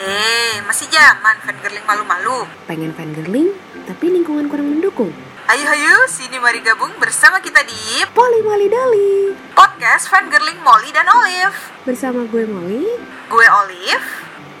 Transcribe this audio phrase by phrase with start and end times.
[0.00, 2.48] Eh, masih zaman fangirling malu-malu.
[2.64, 3.52] Pengen fangirling,
[3.84, 5.12] tapi lingkungan kurang mendukung.
[5.44, 9.36] Ayo ayo, sini mari gabung bersama kita di Poli Mali Dali.
[9.52, 11.52] podcast fangirling Molly dan Olive.
[11.84, 12.86] Bersama gue Molly,
[13.28, 14.08] Gue Olive,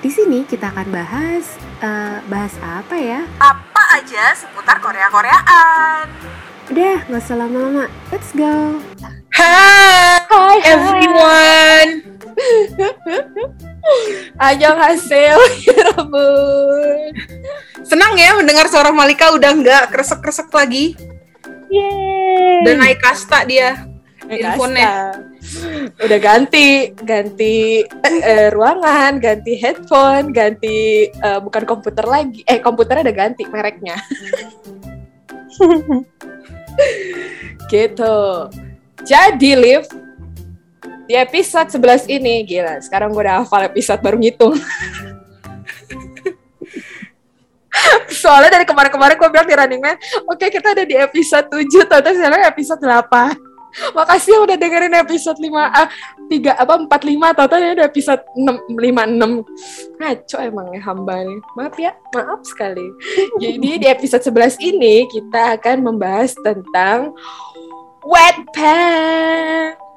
[0.04, 3.24] di sini kita akan bahas eh, bahas apa ya?
[3.40, 6.04] apa aja seputar Korea-Koreaan.
[6.68, 7.88] Udah, nggak usah lama-lama.
[8.12, 8.76] Let's go.
[9.32, 12.09] Hai, Hai, everyone.
[14.40, 15.36] Ajang hasil,
[15.66, 15.88] ya.
[17.84, 20.96] Senang ya mendengar suara Malika udah nggak kresek-kresek lagi.
[21.70, 22.66] Yeay.
[22.66, 23.86] Dan naik kasta dia.
[24.26, 25.14] Naik kasta.
[26.00, 32.44] Udah ganti, ganti eh, eh, ruangan, ganti headphone, ganti eh, bukan komputer lagi.
[32.46, 33.96] Eh, komputernya udah ganti mereknya.
[37.72, 38.50] gitu.
[39.00, 39.88] Jadi, Liv,
[41.10, 44.54] di episode 11 ini, gila, sekarang gue udah hafal episode baru ngitung.
[48.22, 49.98] Soalnya dari kemarin-kemarin gue bilang di Running Man,
[50.30, 53.02] oke kita ada di episode 7, ternyata sekarang episode 8.
[53.98, 55.90] Makasih yang udah dengerin episode 5, ah,
[56.30, 59.98] 3, apa, 45, total udah episode 6, 56.
[59.98, 61.42] Ngaco emang ya hamba nih.
[61.58, 62.86] Maaf ya, maaf sekali.
[63.42, 67.18] Jadi di episode 11 ini kita akan membahas tentang
[68.06, 69.90] wet pants.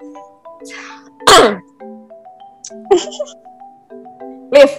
[4.53, 4.71] Liv,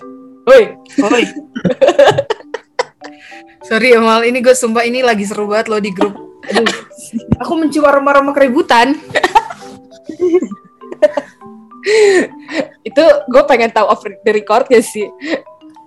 [0.46, 0.62] woi,
[1.02, 1.24] Oi.
[3.68, 6.12] Sorry Emal, ini gue sumpah ini lagi seru banget loh di grup.
[6.52, 6.76] Aduh,
[7.40, 8.92] aku mencium aroma-aroma keributan.
[12.88, 15.08] itu gue pengen tahu off the record gak sih?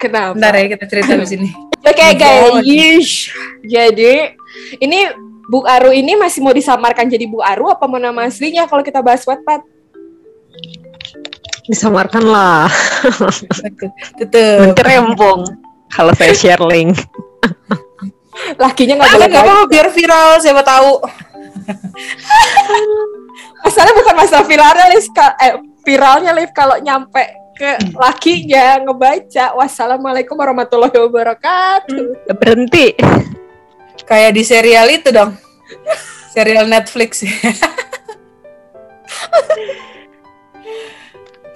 [0.01, 0.33] Kenapa?
[0.33, 1.49] Bentar ya kita cerita di sini.
[1.85, 3.29] Oke Oh, guys,
[3.61, 4.33] jadi
[4.81, 4.99] ini
[5.47, 8.99] Bu Aru ini masih mau disamarkan jadi Bu Aru apa mau nama aslinya kalau kita
[9.05, 9.76] bahas Wattpad?
[11.65, 12.71] Disamarkan lah
[14.17, 14.71] Tetep.
[14.71, 15.43] mencerembong
[15.89, 16.95] kalau saya share link
[18.55, 21.01] Lakinya nggak boleh nggak apa-apa biar viral siapa tahu.
[23.65, 25.09] Masalah bukan masalah viralnya, Liv.
[25.09, 27.17] Ka- Eh, viralnya Liv kalau nyampe
[27.57, 32.29] ke lakinya ngebaca wassalamualaikum warahmatullahi wabarakatuh.
[32.37, 32.93] berhenti
[34.05, 35.33] Kayak di serial itu dong.
[36.29, 37.25] Serial Netflix.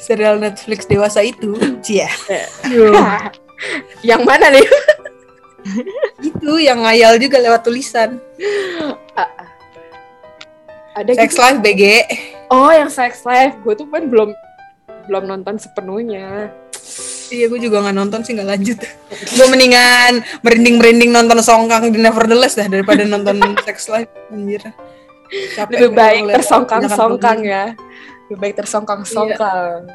[0.01, 1.53] serial Netflix dewasa itu.
[1.85, 2.09] Cia.
[4.09, 4.65] Yang mana nih?
[6.33, 8.17] Itu yang ngayal juga lewat tulisan.
[10.97, 11.41] Ada Sex gitu.
[11.45, 11.83] Life BG.
[12.49, 13.55] Oh, yang sex life.
[13.63, 14.33] Gue tuh kan belum
[15.05, 16.49] belum nonton sepenuhnya.
[17.31, 18.79] Iya, gue juga nggak nonton sih nggak lanjut.
[19.37, 24.11] gue mendingan merinding-merinding nonton Songkang di Nevertheless dah daripada nonton Sex Life.
[24.33, 24.65] Anjir.
[25.55, 27.71] Capek Lebih baik tersongkang-songkang ya.
[28.31, 29.91] Lebih baik tersongkang-songkang.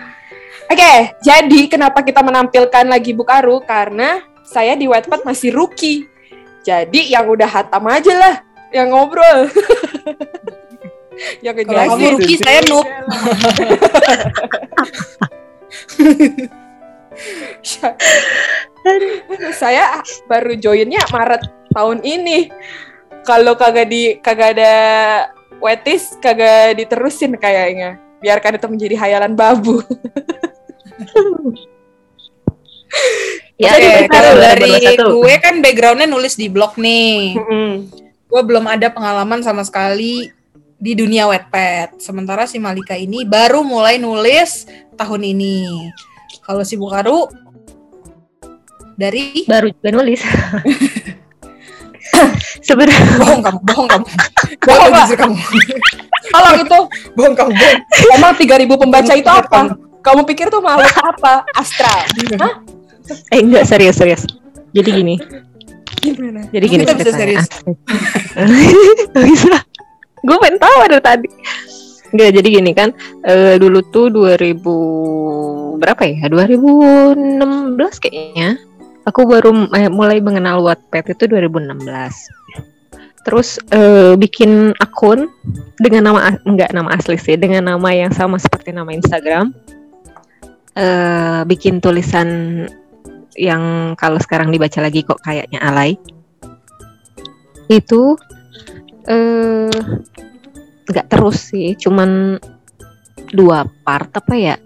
[0.72, 3.60] Oke, jadi kenapa kita menampilkan lagi Bukaru?
[3.60, 6.08] Karena saya di Wattpad masih rookie.
[6.64, 8.40] Jadi yang udah hatam aja lah
[8.72, 9.52] yang ngobrol.
[11.44, 11.92] yang Kalau ngejelasin.
[11.92, 12.88] kamu rookie, saya noob.
[19.60, 21.44] saya baru joinnya Maret
[21.76, 22.48] tahun ini.
[23.28, 24.72] Kalau kagak di kagak ada
[25.64, 27.96] wetis kagak diterusin kayaknya.
[28.20, 29.80] Biarkan itu menjadi hayalan babu.
[33.64, 34.68] ya Oke, kita kalau dari
[35.00, 35.16] 2021.
[35.16, 37.40] gue kan backgroundnya nulis di blog nih.
[38.28, 40.28] Gue belum ada pengalaman sama sekali
[40.76, 41.96] di dunia Wattpad.
[41.96, 44.68] Sementara si Malika ini baru mulai nulis
[45.00, 45.64] tahun ini.
[46.44, 47.24] Kalau si Bukaru
[48.94, 50.22] dari baru juga nulis
[52.60, 54.04] sebenarnya bohong kamu, bohong kamu,
[54.66, 55.36] bohong jujur kamu,
[56.30, 56.78] Kalau itu
[57.12, 57.78] bohong kamu, bohong.
[58.14, 59.60] emang 3000 pembaca itu apa?
[60.00, 61.44] Kamu pikir tuh makhluk apa?
[61.54, 62.04] Astral.
[62.36, 62.54] Hah?
[63.28, 64.24] eh enggak serius serius
[64.72, 65.20] jadi gini
[66.00, 66.48] Gimana?
[66.48, 67.44] jadi gini Kita bisa ceritanya.
[67.44, 67.48] serius.
[69.12, 69.58] Bisa
[70.26, 71.28] gue pengen tahu dari tadi
[72.14, 72.88] Enggak, jadi gini kan
[73.26, 74.56] eh, dulu tuh 2000
[75.76, 78.56] berapa ya 2016 kayaknya
[79.04, 82.74] aku baru eh, mulai mengenal Wattpad itu 2016
[83.24, 85.32] terus eh, bikin akun
[85.80, 89.50] dengan nama enggak nama asli sih dengan nama yang sama seperti nama Instagram.
[90.76, 92.28] Eh bikin tulisan
[93.34, 95.96] yang kalau sekarang dibaca lagi kok kayaknya alay.
[97.72, 98.20] Itu
[99.08, 99.72] eh
[100.84, 102.36] nggak terus sih cuman
[103.32, 104.56] dua part apa ya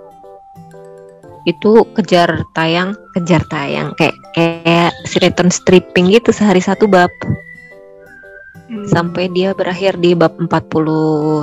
[1.49, 7.11] itu kejar tayang kejar tayang kayak kayak sinetron stripping gitu sehari satu bab
[8.89, 10.49] sampai dia berakhir di bab 40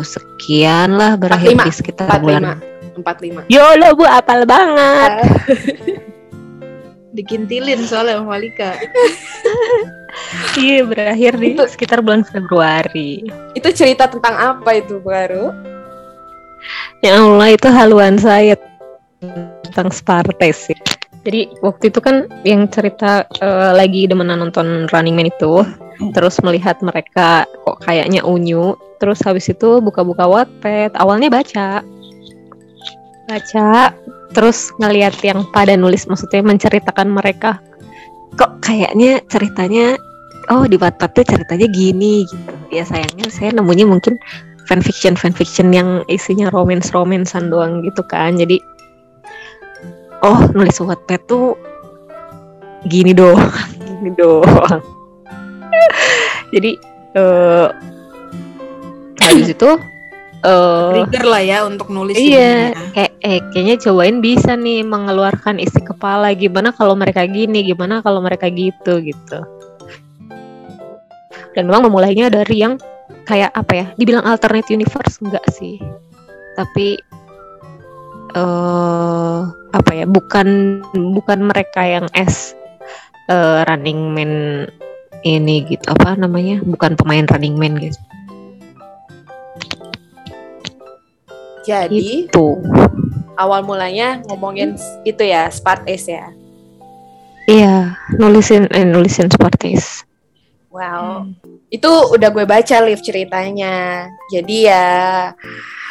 [0.03, 2.57] sekian lah berakhir 45, di sekitar bulan
[2.97, 3.47] 45.
[3.47, 3.53] 45.
[3.53, 5.11] Yolo bu apal banget
[7.09, 8.77] Dikintilin soalnya sama Malika.
[10.61, 13.25] iya berakhir di Itu- sekitar bulan Februari
[13.57, 15.51] Itu cerita tentang apa itu baru?
[17.01, 18.59] Ya Allah itu haluan saya
[19.63, 20.77] tentang Spartes sih.
[21.27, 25.67] Jadi waktu itu kan yang cerita eh, lagi demenan nonton Running Man itu,
[26.15, 28.73] terus melihat mereka kok kayaknya unyu,
[29.03, 31.83] terus habis itu buka-buka Wattpad, awalnya baca,
[33.27, 33.91] baca,
[34.31, 37.59] terus ngelihat yang pada nulis maksudnya menceritakan mereka,
[38.39, 39.99] kok kayaknya ceritanya,
[40.47, 42.53] oh di Wattpad tuh ceritanya gini gitu.
[42.71, 44.15] Ya sayangnya saya nemunya mungkin
[44.69, 48.37] fanfiction fanfiction yang isinya romance romancean doang gitu kan.
[48.37, 48.61] Jadi
[50.23, 51.55] oh nulis Wattpad tuh
[52.87, 53.51] gini doang
[53.99, 54.81] gini doang
[56.53, 56.71] jadi
[57.15, 57.67] eh
[59.19, 59.71] habis itu
[60.39, 62.95] Trigger lah ya untuk nulis Iya, ininya.
[62.95, 68.23] kayak eh, kayaknya cobain bisa nih mengeluarkan isi kepala gimana kalau mereka gini, gimana kalau
[68.23, 69.39] mereka gitu gitu.
[71.51, 72.79] Dan memang memulainya dari yang
[73.27, 73.85] kayak apa ya?
[73.99, 75.75] Dibilang alternate universe enggak sih.
[76.55, 76.95] Tapi
[78.39, 79.41] eh
[79.75, 80.05] apa ya?
[80.09, 80.81] Bukan
[81.15, 82.57] bukan mereka yang S
[83.29, 84.31] eh, running man
[85.25, 86.61] ini gitu apa namanya?
[86.63, 87.99] Bukan pemain running man gitu.
[91.69, 92.57] Jadi Itu.
[93.37, 94.73] awal mulanya ngomongin
[95.05, 96.33] itu ya Spartes ya.
[97.45, 100.05] Iya, nulisin eh, nulisin Spartis.
[100.69, 101.29] Wow.
[101.73, 104.05] Itu udah gue baca live ceritanya.
[104.29, 104.85] Jadi ya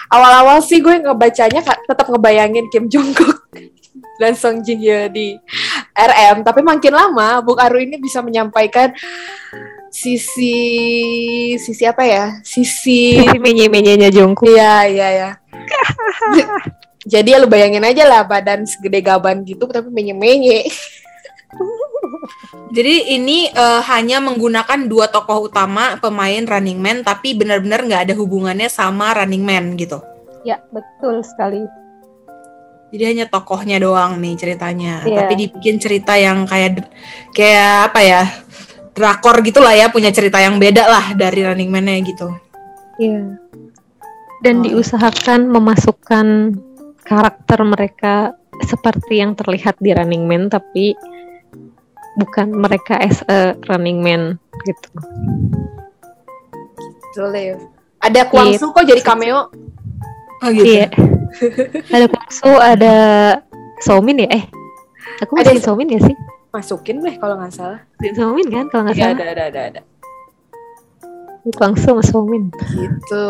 [0.08, 3.49] awal-awal sih gue ngebacanya tetap ngebayangin Kim Jong Kook
[4.20, 5.38] dan Song Jin Hyo di
[5.94, 8.91] RM, tapi makin lama Bung Aru ini bisa menyampaikan
[9.88, 10.55] sisi
[11.56, 12.24] sisi apa ya?
[12.44, 14.46] Sisi menye-menyenya Jongkook.
[14.46, 15.31] Iya, iya, ya.
[17.12, 20.69] Jadi ya lu bayangin aja lah badan segede gaban gitu tapi menye-menye.
[22.72, 28.14] Jadi ini eh, hanya menggunakan dua tokoh utama pemain Running Man tapi benar-benar nggak ada
[28.17, 30.00] hubungannya sama Running Man gitu.
[30.46, 31.69] Ya, betul sekali.
[32.88, 35.05] Jadi hanya tokohnya doang nih ceritanya.
[35.05, 35.24] Iya.
[35.24, 36.88] Tapi dibikin cerita yang kayak
[37.36, 38.22] kayak apa ya?
[38.96, 42.32] Drakor gitulah ya, punya cerita yang beda lah dari Running Man-nya gitu.
[42.98, 43.38] Iya.
[44.43, 44.64] Dan Oh.
[44.64, 46.26] diusahakan memasukkan
[47.05, 50.98] karakter mereka seperti yang terlihat di Running Man tapi
[52.19, 54.91] bukan mereka as a Running Man gitu.
[57.19, 57.58] Liv.
[57.98, 59.51] Ada Kwang Su kok jadi cameo.
[60.39, 60.70] Oh gitu.
[60.70, 60.87] Iya.
[61.91, 62.94] ada Kwangsu, ada
[63.82, 64.29] Somin ya?
[64.31, 64.44] Eh,
[65.19, 66.17] aku Ada masukin Somin ya sih?
[66.55, 67.81] Masukin deh kalau nggak salah.
[68.15, 69.19] Somin kan kalau nggak Iya, salah.
[69.19, 69.81] ada, ada, ada, ada.
[71.58, 72.55] Kwangsu sama Somin.
[72.55, 73.27] Gitu.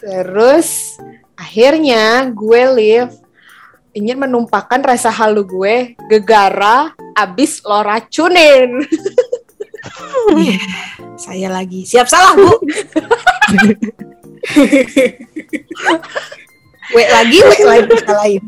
[0.00, 0.96] Terus
[1.36, 3.12] akhirnya gue live
[3.94, 8.82] ingin menumpahkan rasa halu gue gegara abis lo racunin.
[10.34, 10.58] Iya.
[11.14, 11.86] Saya lagi.
[11.86, 12.48] Siap salah, Bu.
[16.92, 18.44] W lagi, W lagi salahin.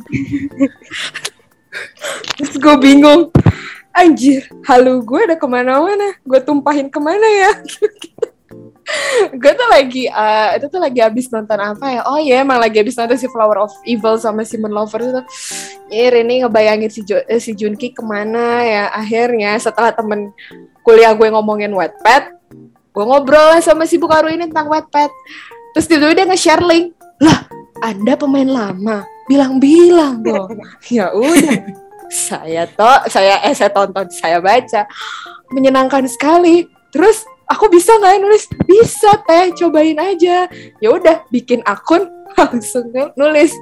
[2.37, 3.33] terus gue bingung
[3.97, 7.53] anjir halu gue udah ke mana-mana gue tumpahin ke mana ya
[9.35, 12.01] gue tuh lagi uh, itu tuh lagi habis nonton apa ya?
[12.07, 15.23] Oh iya emang lagi habis nonton si Flower of Evil sama Simon Lover itu
[15.91, 20.31] ya ini ngebayangin si jo, eh, si Junki ke mana ya akhirnya setelah temen
[20.87, 22.39] kuliah gue ngomongin Wattpad
[22.97, 25.11] gue ngobrol sama si Bukaru ini tentang Wattpad.
[25.77, 27.45] Terus tiba-tiba dia nge-share link lah
[27.85, 30.57] anda pemain lama bilang-bilang dong.
[30.89, 31.85] Ya udah.
[32.07, 34.87] Saya toh saya eh saya tonton saya baca.
[35.53, 36.71] Menyenangkan sekali.
[36.95, 38.45] Terus aku bisa nggak ya nulis?
[38.67, 39.55] Bisa teh.
[39.57, 40.51] Cobain aja.
[40.83, 42.07] Ya udah bikin akun
[42.39, 43.55] langsung nulis.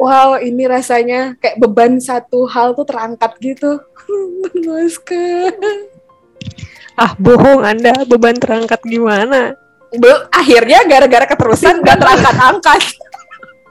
[0.00, 3.78] Wow ini rasanya kayak beban satu hal tuh terangkat gitu.
[4.42, 5.54] Memuaskan
[7.00, 7.92] ah bohong anda.
[8.04, 9.56] Beban terangkat gimana?
[9.90, 12.80] Be akhirnya gara-gara keterusan gak terangkat-angkat.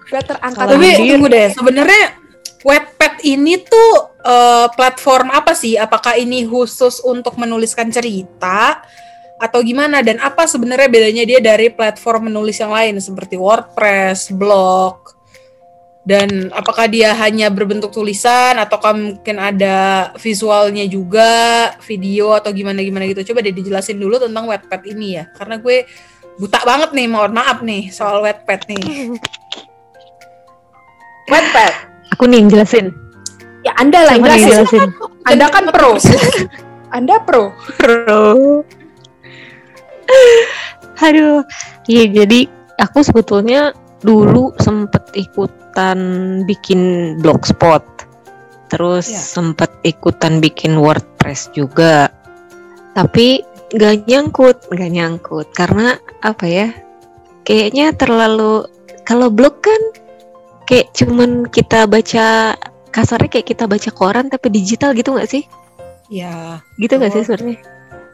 [0.10, 0.66] Gak terangkat.
[0.68, 1.48] Tapi tunggu deh.
[1.54, 2.04] Sebenarnya
[2.60, 5.80] Wattpad ini tuh uh, platform apa sih?
[5.80, 8.84] Apakah ini khusus untuk menuliskan cerita
[9.40, 10.04] atau gimana?
[10.04, 15.16] Dan apa sebenarnya bedanya dia dari platform menulis yang lain seperti WordPress, blog?
[16.04, 23.08] Dan apakah dia hanya berbentuk tulisan ataukah mungkin ada visualnya juga, video atau gimana gimana
[23.08, 23.32] gitu?
[23.32, 25.86] Coba deh dijelasin dulu tentang Wattpad ini ya, karena gue
[26.40, 28.84] buta banget nih, mohon maaf nih soal Wattpad nih.
[31.30, 31.89] Wattpad
[32.20, 32.92] Aku nih yang jelasin.
[33.64, 34.52] Ya Anda lah yang jelasin.
[34.52, 34.88] jelasin.
[35.24, 35.96] Anda kan pro.
[37.00, 37.56] Anda pro.
[37.80, 38.28] Pro.
[41.00, 41.48] Aduh.
[41.88, 42.44] Iya jadi
[42.76, 43.72] aku sebetulnya
[44.04, 46.00] dulu sempet ikutan
[46.44, 47.88] bikin blogspot.
[48.68, 49.16] Terus ya.
[49.16, 52.12] sempet ikutan bikin WordPress juga.
[53.00, 53.48] Tapi
[53.80, 56.68] gak nyangkut, gak nyangkut karena apa ya?
[57.48, 58.68] Kayaknya terlalu
[59.08, 59.80] kalau blog kan
[60.70, 62.54] kayak cuman kita baca
[62.94, 65.44] kasarnya kayak kita baca koran tapi digital gitu nggak sih?
[66.14, 66.62] Ya.
[66.78, 67.58] Gitu nggak sih sebenarnya?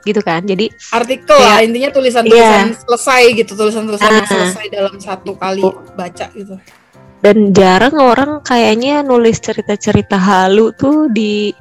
[0.07, 0.47] Gitu kan.
[0.47, 2.79] Jadi artikel ya, lah intinya tulisan-tulisan ya.
[2.79, 5.67] selesai gitu, tulisan-tulisan uh, selesai dalam satu kali
[5.99, 6.55] baca gitu.
[7.19, 11.51] Dan jarang orang kayaknya nulis cerita-cerita halu tuh di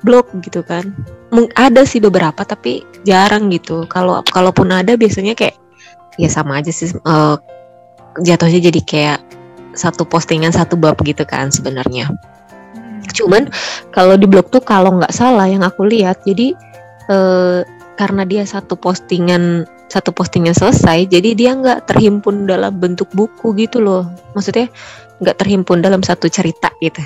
[0.00, 0.96] blog gitu kan.
[1.56, 3.84] Ada sih beberapa tapi jarang gitu.
[3.90, 5.60] Kalau kalaupun ada biasanya kayak
[6.20, 7.40] ya sama aja sih uh,
[8.20, 9.20] jatuhnya jadi kayak
[9.74, 12.08] satu postingan satu bab gitu kan sebenarnya.
[12.76, 13.00] Hmm.
[13.12, 13.48] Cuman
[13.92, 16.54] kalau di blog tuh kalau nggak salah yang aku lihat jadi
[17.10, 17.60] eh,
[17.96, 23.80] karena dia satu postingan satu postingan selesai jadi dia nggak terhimpun dalam bentuk buku gitu
[23.82, 24.08] loh.
[24.32, 24.68] Maksudnya
[25.20, 27.00] nggak terhimpun dalam satu cerita gitu.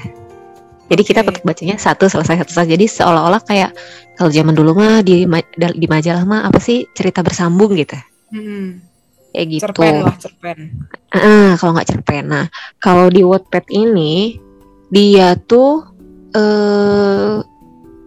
[0.86, 2.78] Jadi kita tetap bacanya satu selesai satu selesai.
[2.78, 3.74] Jadi seolah-olah kayak
[4.14, 7.98] kalau zaman dulu mah di di majalah mah apa sih cerita bersambung gitu.
[8.30, 8.95] Hmm
[9.36, 9.64] kayak gitu.
[9.68, 10.58] Cerpen lah, cerpen.
[11.12, 12.24] Uh, kalau nggak cerpen.
[12.32, 12.46] Nah,
[12.80, 14.40] kalau di Wattpad ini
[14.88, 15.84] dia tuh
[16.32, 17.44] uh,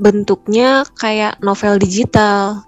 [0.01, 2.65] bentuknya kayak novel digital.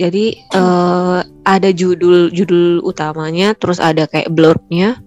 [0.00, 4.98] Jadi uh, ada judul judul utamanya, terus ada kayak blurbnya.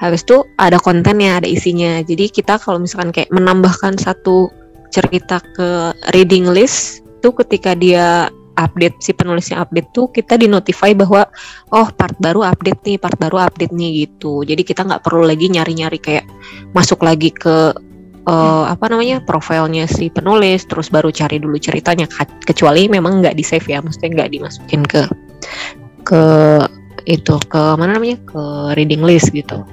[0.00, 2.00] Habis itu ada kontennya, ada isinya.
[2.00, 4.48] Jadi kita kalau misalkan kayak menambahkan satu
[4.88, 10.92] cerita ke reading list itu ketika dia update si penulisnya update tuh kita di notify
[10.92, 11.24] bahwa
[11.72, 14.44] oh part baru update nih part baru update nih gitu.
[14.44, 16.28] Jadi kita nggak perlu lagi nyari-nyari kayak
[16.76, 17.72] masuk lagi ke
[18.28, 22.04] uh, apa namanya profilnya si penulis terus baru cari dulu ceritanya
[22.44, 25.02] kecuali memang nggak di save ya maksudnya nggak dimasukin ke
[26.04, 26.22] ke
[27.08, 28.42] itu ke mana namanya ke
[28.76, 29.64] reading list gitu.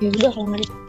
[0.00, 0.84] Ya udah kalau nggak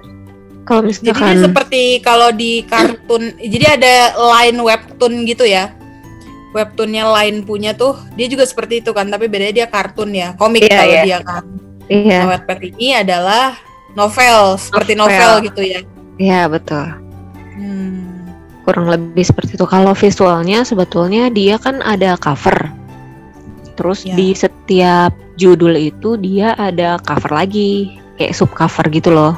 [0.66, 5.70] kalau misalkan jadi seperti kalau di kartun jadi ada line webtoon gitu ya
[6.56, 10.64] webtoonnya lain punya tuh dia juga seperti itu kan tapi bedanya dia kartun ya komik
[10.64, 11.04] yeah, kalau yeah.
[11.04, 11.44] dia kan
[11.92, 12.24] yeah.
[12.24, 13.60] nah, Wattpad ini adalah
[14.00, 15.80] novel seperti novel, novel gitu ya
[16.16, 16.86] iya yeah, betul
[17.60, 18.00] hmm.
[18.64, 22.72] kurang lebih seperti itu kalau visualnya sebetulnya dia kan ada cover
[23.76, 24.16] terus yeah.
[24.16, 29.36] di setiap judul itu dia ada cover lagi kayak sub cover gitu loh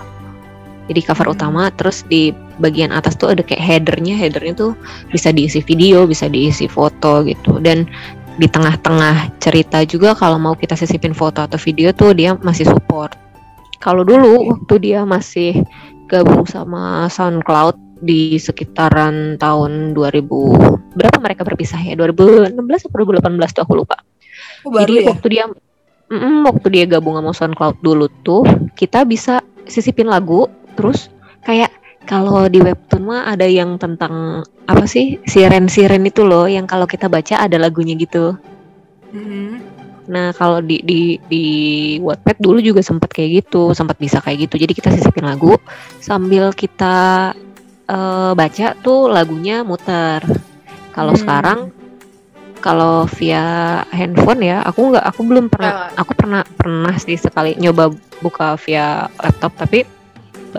[0.88, 2.32] jadi cover utama terus di
[2.64, 4.16] bagian atas tuh ada kayak headernya.
[4.16, 4.72] Headernya tuh
[5.12, 7.60] bisa diisi video bisa diisi foto gitu.
[7.60, 7.86] Dan
[8.38, 13.18] di tengah-tengah cerita juga kalau mau kita sisipin foto atau video tuh dia masih support.
[13.84, 15.62] Kalau dulu waktu dia masih
[16.08, 21.98] gabung sama SoundCloud di sekitaran tahun 2000 berapa mereka berpisah ya?
[21.98, 23.98] 2016 atau 2018 tuh aku lupa.
[24.66, 25.14] Oh, jadi ya?
[25.14, 25.46] waktu dia
[26.10, 28.46] mm, waktu dia gabung sama SoundCloud dulu tuh
[28.78, 31.10] kita bisa sisipin lagu terus
[31.42, 31.74] kayak
[32.08, 37.12] kalau di webtoon mah ada yang tentang apa sih siren-siren itu loh yang kalau kita
[37.12, 38.38] baca ada lagunya gitu.
[39.12, 39.50] Mm-hmm.
[40.08, 41.46] Nah kalau di di di
[42.00, 44.56] Wattpad dulu juga sempat kayak gitu, sempat bisa kayak gitu.
[44.56, 45.60] Jadi kita sisipin lagu
[46.00, 47.36] sambil kita
[47.92, 50.24] uh, baca tuh lagunya muter.
[50.96, 51.20] Kalau Hmm.
[51.20, 51.60] sekarang
[52.64, 57.94] kalau via handphone ya, aku nggak, aku belum pernah, aku pernah pernah sih sekali nyoba
[58.24, 59.86] buka via laptop, tapi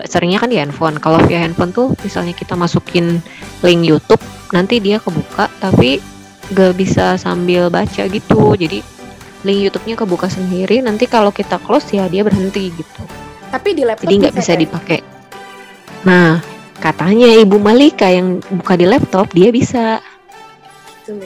[0.05, 0.97] seringnya kan di handphone.
[0.97, 3.19] Kalau via handphone tuh misalnya kita masukin
[3.61, 5.97] link YouTube, nanti dia kebuka, tapi
[6.49, 8.53] nggak bisa sambil baca gitu.
[8.55, 8.81] Jadi
[9.43, 10.81] link YouTube-nya kebuka sendiri.
[10.81, 13.01] Nanti kalau kita close ya dia berhenti gitu.
[13.49, 14.99] Tapi di laptop Jadi nggak bisa kayak- dipakai.
[16.05, 16.39] Nah,
[16.79, 19.99] katanya Ibu Malika yang buka di laptop dia bisa.
[21.03, 21.17] gitu.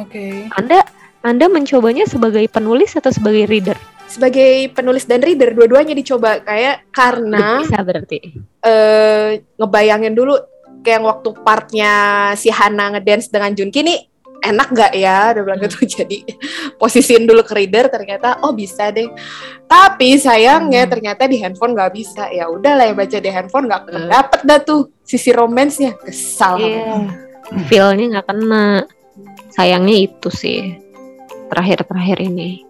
[0.00, 0.46] Oke.
[0.54, 0.86] Anda
[1.22, 3.78] Anda mencobanya sebagai penulis atau sebagai reader?
[4.12, 8.18] Sebagai penulis dan reader dua-duanya dicoba kayak karena Bisa berarti.
[8.60, 10.36] eh ngebayangin dulu
[10.80, 11.92] kayak waktu partnya
[12.34, 13.98] si Hana ngedance dengan Junki nih
[14.42, 16.18] enak nggak ya udah bilang gitu jadi
[16.74, 19.06] posisiin dulu ke reader ternyata oh bisa deh
[19.64, 20.90] tapi sayangnya Hmm.
[20.90, 24.10] ternyata di handphone nggak bisa ya udahlah yang baca di handphone nggak Hmm.
[24.10, 27.06] dapet dah tuh sisi romansnya kesal Iya.
[27.66, 28.86] Feel-nya nggak kena.
[29.50, 30.72] Sayangnya itu sih.
[31.46, 32.64] Terakhir-terakhir ini.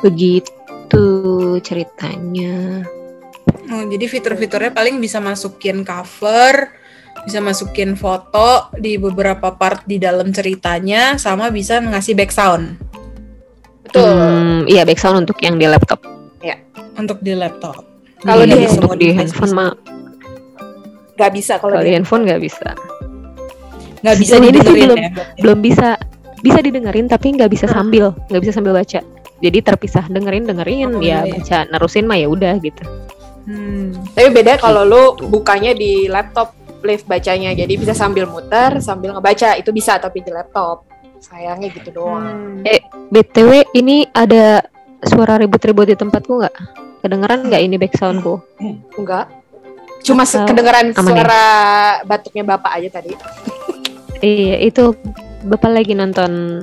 [0.00, 1.04] Begitu
[1.60, 2.84] ceritanya.
[3.70, 6.74] Oh, jadi fitur-fiturnya paling bisa masukin cover,
[7.22, 12.76] bisa masukin foto di beberapa part di dalam ceritanya, sama bisa ngasih back sound
[13.80, 15.98] betul Hmm, iya background untuk yang di laptop.
[16.94, 17.82] untuk di laptop.
[18.20, 19.56] Kalau Iya, di- untuk di handphone bisa.
[19.56, 19.70] mah
[21.16, 22.68] nggak bisa kalau di di handphone nggak bisa.
[23.98, 25.10] nggak bisa Ini sih didengerin belum- ya.
[25.40, 25.88] Belum bisa
[26.38, 29.00] bisa didengerin tapi nggak bisa sambil nggak bisa sambil baca.
[29.40, 31.32] Jadi terpisah dengerin dengerin Oh, ya iya.
[31.32, 32.84] baca nerusin mah ya udah gitu.
[33.40, 33.96] Hmm.
[34.12, 35.26] tapi beda kalau lu Gitu.
[35.26, 40.28] bukanya di laptop live bacanya jadi bisa sambil muter sambil ngebaca itu bisa tapi di
[40.28, 40.84] laptop
[41.18, 42.62] sayangnya gitu doang Hmm.
[42.62, 42.78] Eh
[43.08, 44.60] btw ini ada
[45.02, 46.54] suara ribut-ribut di tempatku nggak?
[47.00, 48.34] Kedengeran nggak ini backsoundku?
[48.94, 49.32] Enggak.
[50.00, 51.04] Cuma Atau kedengeran aman ya?
[51.10, 51.44] suara
[52.04, 53.12] batuknya bapak aja tadi.
[54.20, 54.94] Iya itu
[55.42, 56.60] bapak lagi nonton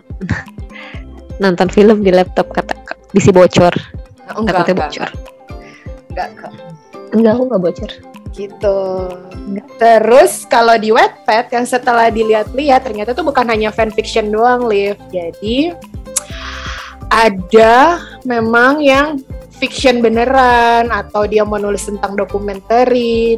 [1.38, 2.74] nonton film di laptop kata
[3.14, 3.74] bisi bocor
[4.28, 5.10] Enggak, takutnya enggak, bocor
[6.12, 6.54] enggak, enggak.
[7.16, 7.92] enggak aku nggak bocor
[8.38, 8.80] Gitu.
[9.82, 14.94] Terus kalau di Wattpad yang setelah dilihat-lihat ternyata tuh bukan hanya fanfiction doang, Liv.
[15.10, 15.74] Jadi
[17.10, 17.98] ada
[18.30, 19.18] memang yang
[19.58, 22.86] fiction beneran atau dia mau nulis tentang dokumenter,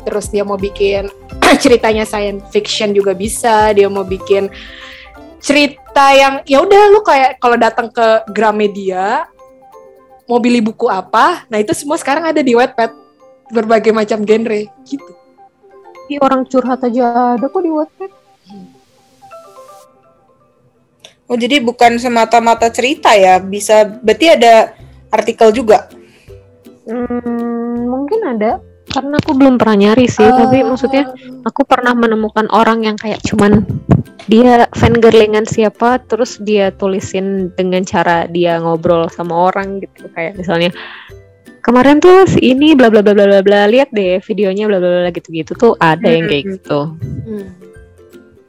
[0.03, 1.07] terus dia mau bikin
[1.63, 4.51] ceritanya science fiction juga bisa, dia mau bikin
[5.39, 9.27] cerita yang ya udah lu kayak kalau datang ke Gramedia
[10.29, 12.93] mau beli buku apa, nah itu semua sekarang ada di Wattpad
[13.49, 15.11] berbagai macam genre gitu.
[16.09, 18.19] Ih, orang curhat aja ada kok di WhatsApp
[21.29, 24.73] Oh jadi bukan semata-mata cerita ya, bisa berarti ada
[25.13, 25.85] artikel juga.
[26.89, 28.57] Hmm, mungkin ada
[28.89, 31.13] karena aku belum pernah nyari sih tapi maksudnya
[31.45, 33.63] aku pernah menemukan orang yang kayak cuman
[34.29, 40.69] dia fangirlingan siapa terus dia tulisin dengan cara dia ngobrol sama orang gitu kayak misalnya
[41.65, 44.89] kemarin tuh si ini bla bla bla bla bla bla lihat deh videonya bla bla
[45.05, 46.93] bla gitu gitu tuh ada yang kayak gitu
[47.29, 47.45] Hmm.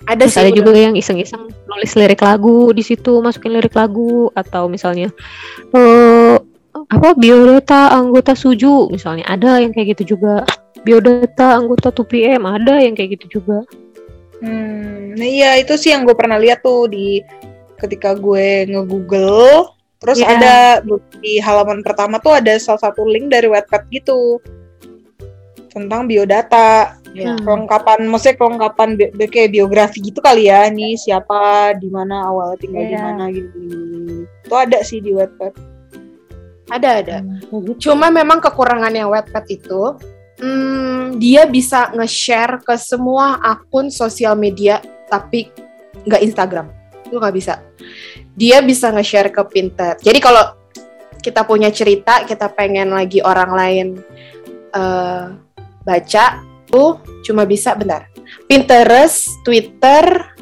[0.08, 0.58] Ada Terus sih ada udah.
[0.58, 5.12] juga yang iseng-iseng nulis lirik lagu di situ, masukin lirik lagu atau misalnya
[5.70, 6.34] eh
[6.70, 10.46] apa biodata anggota suju misalnya ada yang kayak gitu juga.
[10.80, 13.66] Biodata anggota 2PM ada yang kayak gitu juga.
[14.40, 17.20] Hmm, nah iya itu sih yang gue pernah lihat tuh di
[17.76, 19.68] ketika gue nge-google,
[20.00, 20.28] terus Iya.
[20.32, 20.54] ada
[21.20, 24.40] di halaman pertama tuh ada salah satu link dari Wattpad gitu
[25.68, 27.34] tentang biodata, Ya.
[27.34, 27.42] Hmm.
[27.42, 32.86] kelengkapan, maksudnya kelengkapan bi- kayak biografi gitu kali ya, nih siapa, di mana awal tinggal
[32.86, 33.02] di Iya.
[33.02, 33.58] mana gitu.
[34.46, 35.52] Itu ada sih di Wattpad.
[36.70, 37.18] Ada ada.
[37.20, 37.74] Hmm.
[37.76, 39.82] Cuma memang kekurangannya Wattpad itu
[40.40, 44.80] hmm, dia bisa nge-share ke semua akun sosial media
[45.10, 45.50] tapi
[46.06, 46.66] nggak Instagram.
[47.04, 47.60] Itu nggak bisa.
[48.38, 50.00] Dia bisa nge-share ke Pinterest.
[50.00, 50.56] Jadi kalau
[51.20, 53.86] kita punya cerita, kita pengen lagi orang lain
[54.72, 55.24] eh,
[55.84, 56.24] baca,
[56.70, 58.08] tuh cuma bisa bentar.
[58.46, 60.32] Pinterest, Twitter,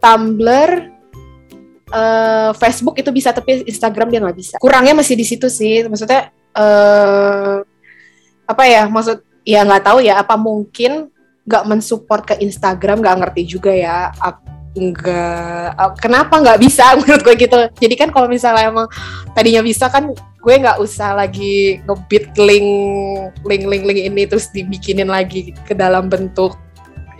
[0.00, 0.88] Tumblr,
[1.90, 4.56] eh, Facebook itu bisa tapi Instagram dia nggak bisa.
[4.62, 5.86] Kurangnya masih di situ sih.
[5.86, 7.56] Maksudnya eh
[8.46, 8.86] apa ya?
[8.90, 10.22] Maksud ya nggak tahu ya.
[10.22, 11.10] Apa mungkin
[11.44, 13.02] nggak mensupport ke Instagram?
[13.02, 14.10] Nggak ngerti juga ya.
[14.70, 17.58] Nggak ap- kenapa nggak bisa menurut gue gitu.
[17.78, 18.86] Jadi kan kalau misalnya emang
[19.34, 22.68] tadinya bisa kan gue nggak usah lagi ngebit link
[23.44, 26.56] link link link ini terus dibikinin lagi ke dalam bentuk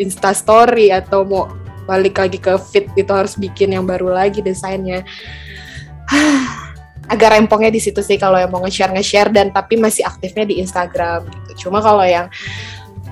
[0.00, 1.52] Insta Story atau mau
[1.90, 5.02] balik lagi ke feed itu harus bikin yang baru lagi desainnya.
[7.10, 10.62] agak rempongnya di situ sih kalau yang mau nge-share nge-share dan tapi masih aktifnya di
[10.62, 11.66] Instagram gitu.
[11.66, 12.30] Cuma kalau yang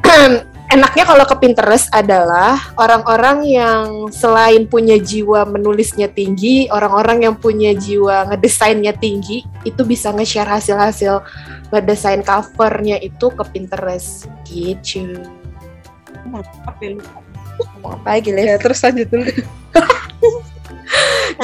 [0.75, 7.75] enaknya kalau ke Pinterest adalah orang-orang yang selain punya jiwa menulisnya tinggi, orang-orang yang punya
[7.75, 11.25] jiwa ngedesainnya tinggi, itu bisa nge-share hasil-hasil
[11.75, 15.25] ngedesain covernya itu ke Pinterest gitu.
[16.69, 16.93] Apa ya,
[17.83, 18.47] Mau apa lagi, Lev?
[18.47, 19.25] Ya, terus lanjut dulu.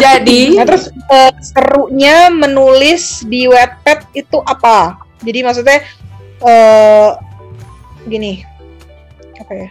[0.03, 4.99] Jadi, Nah, terus eh, serunya menulis di Wattpad itu apa?
[5.23, 5.79] Jadi maksudnya
[6.43, 7.11] eh
[8.11, 8.43] gini.
[9.39, 9.69] Apa ya?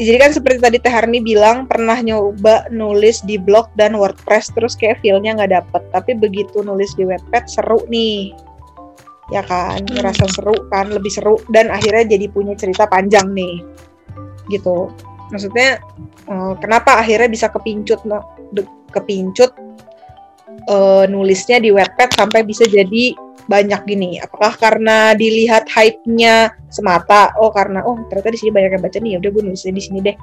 [0.00, 4.72] Jadi kan seperti tadi Teh Harni bilang pernah nyoba nulis di blog dan WordPress terus
[4.72, 5.82] kayak feel-nya nggak dapet.
[5.92, 8.32] Tapi begitu nulis di Wattpad seru nih.
[9.30, 13.64] Ya kan, ngerasa seru kan, lebih seru dan akhirnya jadi punya cerita panjang nih.
[14.48, 14.92] Gitu.
[15.32, 15.80] Maksudnya
[16.28, 19.50] eh, kenapa akhirnya bisa kepincut no- de- kepincut
[20.68, 23.16] eh, nulisnya di Wattpad sampai bisa jadi
[23.48, 24.20] banyak gini?
[24.22, 27.32] Apakah karena dilihat hype-nya semata?
[27.40, 29.82] Oh karena oh ternyata di sini banyak yang baca nih, ya udah gue nulisnya di
[29.82, 30.16] sini deh.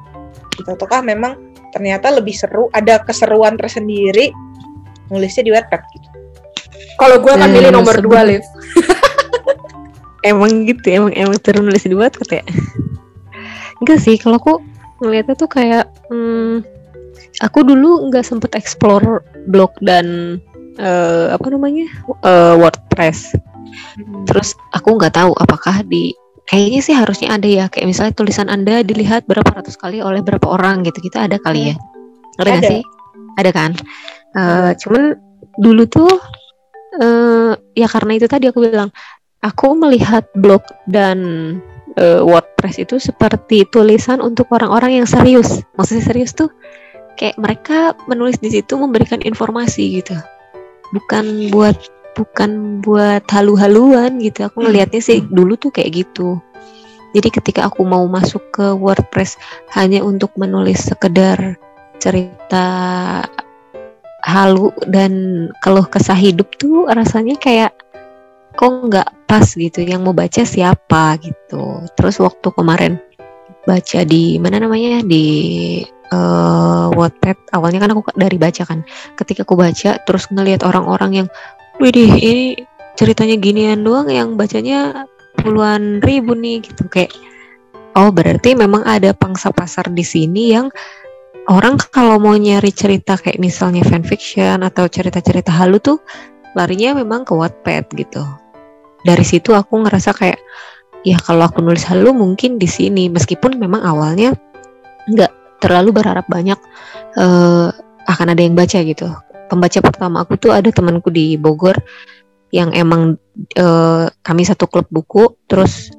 [0.55, 0.69] Gitu.
[0.69, 1.35] Ataukah memang
[1.73, 4.31] ternyata lebih seru, ada keseruan tersendiri
[5.09, 6.07] nulisnya di Wattpad gitu.
[7.01, 8.43] kalau gue akan Hmm, milih nomor dua, Liv.
[10.29, 12.43] emang gitu emang emang seru nulis di buat ya
[13.79, 14.59] enggak sih kalau aku
[14.99, 16.63] ngeliatnya tuh kayak hmm,
[17.43, 20.37] aku dulu nggak sempet explore blog dan
[20.79, 21.87] eh, apa namanya
[22.23, 23.35] eh, WordPress.
[24.27, 26.11] Terus aku nggak tahu apakah di
[26.49, 30.49] kayaknya sih harusnya ada ya kayak misalnya tulisan anda dilihat berapa ratus kali oleh berapa
[30.49, 31.75] orang gitu kita ada kali ya.
[32.41, 32.67] Ada Ada.
[32.67, 32.81] sih?
[33.37, 33.71] Ada kan?
[34.35, 35.03] Eh, cuman
[35.59, 36.11] dulu tuh
[36.99, 38.89] eh ya karena itu tadi aku bilang
[39.45, 41.17] aku melihat blog dan
[41.97, 45.63] eh, WordPress itu seperti tulisan untuk orang-orang yang serius.
[45.79, 46.51] Maksudnya serius tuh
[47.17, 50.15] kayak mereka menulis di situ memberikan informasi gitu.
[50.93, 51.77] Bukan buat
[52.17, 54.49] bukan buat halu-haluan gitu.
[54.49, 56.39] Aku ngelihatnya sih dulu tuh kayak gitu.
[57.15, 59.39] Jadi ketika aku mau masuk ke WordPress
[59.73, 61.57] hanya untuk menulis sekedar
[61.97, 62.67] cerita
[64.23, 67.71] halu dan keluh kesah hidup tuh rasanya kayak
[68.53, 71.85] kok nggak pas gitu yang mau baca siapa gitu.
[71.93, 72.97] Terus waktu kemarin
[73.69, 75.25] baca di mana namanya di
[75.85, 78.81] eh, Wattpad awalnya kan aku dari baca kan.
[79.13, 81.27] Ketika aku baca terus ngelihat orang-orang yang
[81.77, 82.65] widih ini
[82.97, 85.05] ceritanya ginian doang yang bacanya
[85.37, 86.89] puluhan ribu nih gitu.
[86.89, 87.13] Kayak
[87.93, 90.73] oh berarti memang ada pangsa pasar di sini yang
[91.53, 96.01] orang kalau mau nyari cerita kayak misalnya fanfiction atau cerita-cerita halu tuh
[96.57, 98.25] larinya memang ke Wattpad gitu.
[99.05, 100.39] Dari situ aku ngerasa kayak
[101.07, 104.35] ya kalau aku nulis halu mungkin di sini meskipun memang awalnya
[105.07, 106.59] nggak terlalu berharap banyak
[107.15, 107.69] eh,
[108.09, 109.07] akan ada yang baca gitu.
[109.49, 111.79] Pembaca pertama aku tuh ada temanku di Bogor
[112.51, 113.15] yang emang
[113.55, 115.93] eh, kami satu klub buku terus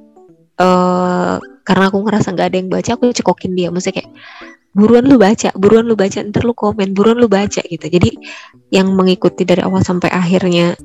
[0.60, 4.10] eh karena aku ngerasa nggak ada yang baca aku cekokin dia maksudnya kayak
[4.70, 7.86] buruan lu baca, buruan lu baca, ntar lu komen, buruan lu baca gitu.
[7.90, 8.10] Jadi
[8.70, 10.78] yang mengikuti dari awal sampai akhirnya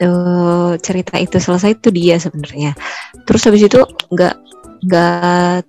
[0.00, 2.72] eh, cerita itu selesai itu dia sebenarnya.
[3.28, 4.34] Terus habis itu nggak
[4.88, 5.64] nggak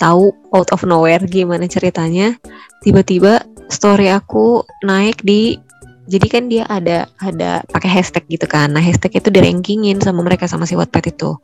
[0.00, 2.34] tahu out of nowhere gimana ceritanya,
[2.80, 5.60] tiba-tiba story aku naik di
[6.08, 8.72] jadi kan dia ada ada pakai hashtag gitu kan.
[8.72, 11.36] Nah hashtag itu di rankingin sama mereka sama si Wattpad itu.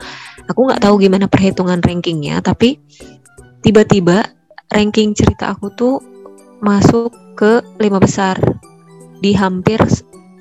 [0.48, 2.80] Aku nggak tahu gimana perhitungan rankingnya, tapi
[3.60, 4.24] tiba-tiba
[4.72, 6.00] ranking cerita aku tuh
[6.64, 8.40] masuk ke lima besar
[9.20, 9.76] di hampir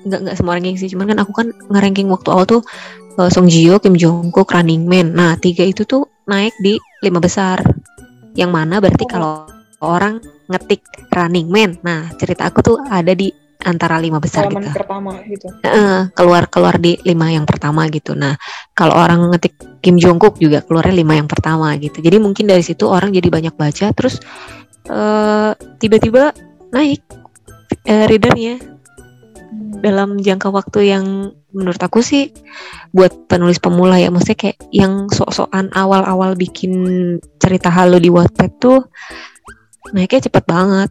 [0.04, 2.62] nggak nggak semua ranking sih cuman kan aku kan ngeranking waktu awal tuh
[3.16, 6.76] uh, Song Ji Hyo, Kim Jong Kook, Running Man nah tiga itu tuh naik di
[7.04, 7.60] lima besar
[8.36, 9.48] yang mana berarti kalau
[9.80, 13.32] orang ngetik Running Man nah cerita aku tuh ada di
[13.64, 15.46] antara lima besar Halaman gitu pertama gitu.
[15.64, 18.12] Heeh, keluar keluar di lima yang pertama gitu.
[18.12, 18.36] Nah,
[18.76, 22.04] kalau orang ngetik Kim Jong Kook juga keluarnya lima yang pertama gitu.
[22.04, 24.20] Jadi mungkin dari situ orang jadi banyak baca, terus
[24.84, 26.36] eh, tiba-tiba
[26.76, 27.00] naik
[27.88, 28.73] eh, readernya
[29.84, 32.32] dalam jangka waktu yang menurut aku sih
[32.96, 36.72] buat penulis pemula ya, maksudnya kayak yang sok-sokan awal-awal bikin
[37.36, 38.80] cerita halu di Wattpad tuh
[39.92, 40.90] naiknya cepet banget.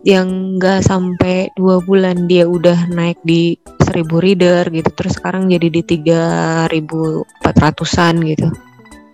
[0.00, 5.68] Yang nggak sampai dua bulan dia udah naik di seribu reader gitu terus sekarang jadi
[5.68, 6.22] di tiga
[6.72, 8.48] ribu empat ratusan gitu.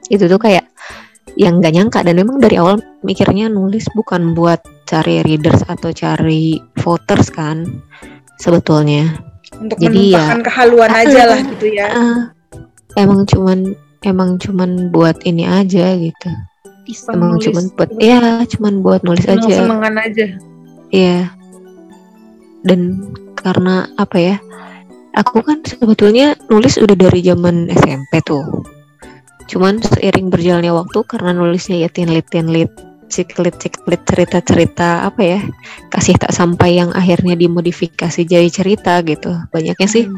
[0.07, 0.71] Itu tuh kayak
[1.35, 6.63] yang nggak nyangka dan memang dari awal mikirnya nulis bukan buat cari readers atau cari
[6.79, 7.67] voters kan
[8.39, 9.17] sebetulnya
[9.57, 11.87] Untuk Jadi ya- kehaluan aja lah gitu ya.
[11.89, 12.19] Ah,
[12.95, 13.73] emang cuman
[14.03, 16.31] emang cuman buat ini aja gitu
[16.85, 17.45] Iseng emang nulis.
[17.49, 20.27] cuman buat ya cuman buat nulis aja Seneng-senengan aja.
[20.91, 21.19] Iya.
[22.63, 22.81] Dan
[23.35, 24.37] karena apa ya?
[25.15, 28.45] aku kan sebetulnya nulis udah dari zaman SMP tuh.
[29.49, 32.69] Cuman seiring berjalannya waktu karena nulisnya ya tinlit tinlit
[33.07, 35.41] ciklit ciklit cerita cerita apa ya
[35.91, 39.35] kasih tak sampai yang akhirnya dimodifikasi jadi cerita gitu.
[39.51, 40.11] Banyaknya sih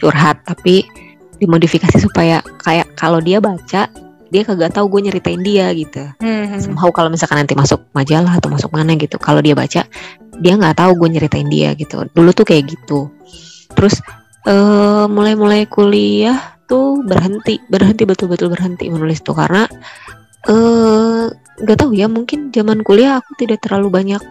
[0.00, 0.84] curhat tapi
[1.38, 3.88] dimodifikasi supaya kayak kalau dia baca
[4.32, 6.10] dia kagak tahu gue nyeritain dia gitu.
[6.18, 6.58] Hmm.
[6.58, 9.86] somehow kalau misalkan nanti masuk majalah atau masuk mana gitu kalau dia baca
[10.42, 12.08] dia nggak tahu gue nyeritain dia gitu.
[12.10, 13.12] Dulu tuh kayak gitu.
[13.74, 14.00] Terus
[14.44, 19.36] eh mulai-mulai kuliah tuh berhenti berhenti betul-betul berhenti menulis tuh.
[19.36, 19.68] Karena
[20.50, 24.22] eh nggak tahu ya mungkin zaman kuliah aku tidak terlalu banyak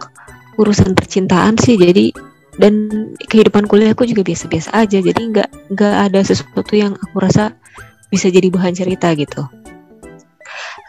[0.60, 2.14] urusan percintaan sih jadi
[2.60, 2.86] dan
[3.18, 7.58] kehidupan kuliah aku juga biasa-biasa aja jadi nggak nggak ada sesuatu yang aku rasa
[8.06, 9.42] bisa jadi bahan cerita gitu.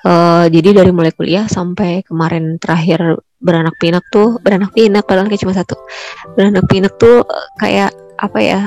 [0.06, 5.42] Eh, jadi dari mulai kuliah sampai kemarin terakhir beranak pinak tuh beranak pinak padahal kayak
[5.42, 5.74] cuma satu.
[6.38, 8.62] Beranak pinak tuh eh, kayak apa ya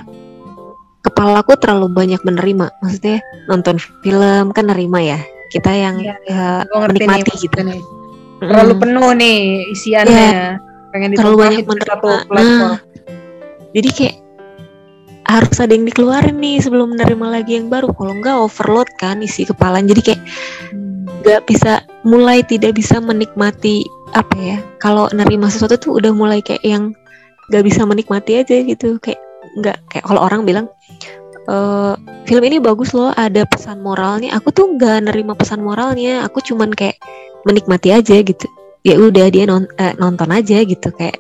[1.06, 7.08] kepalaku terlalu banyak menerima maksudnya nonton film kan nerima ya kita yang ngerti nih menikmati
[7.08, 7.80] maksudnya gitu nih.
[8.38, 9.38] Terlalu penuh nih
[9.74, 10.30] isiannya.
[10.88, 11.96] Pengen Terlalu banyak menerima.
[12.00, 12.32] platform.
[12.32, 12.76] Nah,
[13.76, 14.16] jadi kayak
[15.28, 19.44] harus ada yang dikeluarin nih sebelum menerima lagi yang baru kalau enggak overload kan isi
[19.44, 20.22] kepala jadi kayak
[21.20, 23.84] nggak bisa mulai tidak bisa menikmati
[24.16, 26.96] apa ya kalau nerima sesuatu tuh udah mulai kayak yang
[27.52, 29.20] nggak bisa menikmati aja gitu kayak
[29.60, 30.64] nggak kayak kalau orang bilang
[31.48, 31.94] eh
[32.28, 34.36] film ini bagus loh ada pesan moralnya.
[34.36, 36.24] Aku tuh nggak nerima pesan moralnya.
[36.28, 37.00] Aku cuman kayak
[37.48, 38.46] menikmati aja gitu.
[38.84, 40.92] Ya udah dia non- eh, nonton aja gitu.
[40.92, 41.16] Kayak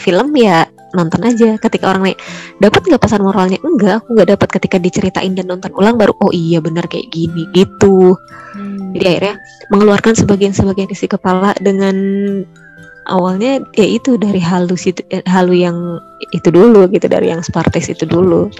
[0.00, 0.64] film ya
[0.96, 1.60] nonton aja.
[1.60, 2.18] Ketika orang nanya
[2.64, 3.60] dapat nggak pesan moralnya?
[3.60, 4.48] Enggak aku nggak dapat.
[4.56, 8.16] Ketika diceritain dan nonton ulang baru oh iya benar kayak gini gitu.
[8.56, 8.96] Hmm.
[8.96, 9.34] jadi akhirnya
[9.70, 11.94] mengeluarkan sebagian-sebagian isi kepala dengan
[13.08, 15.76] awalnya ya itu dari halus itu eh, halu yang
[16.30, 18.52] itu dulu gitu dari yang Spartes itu dulu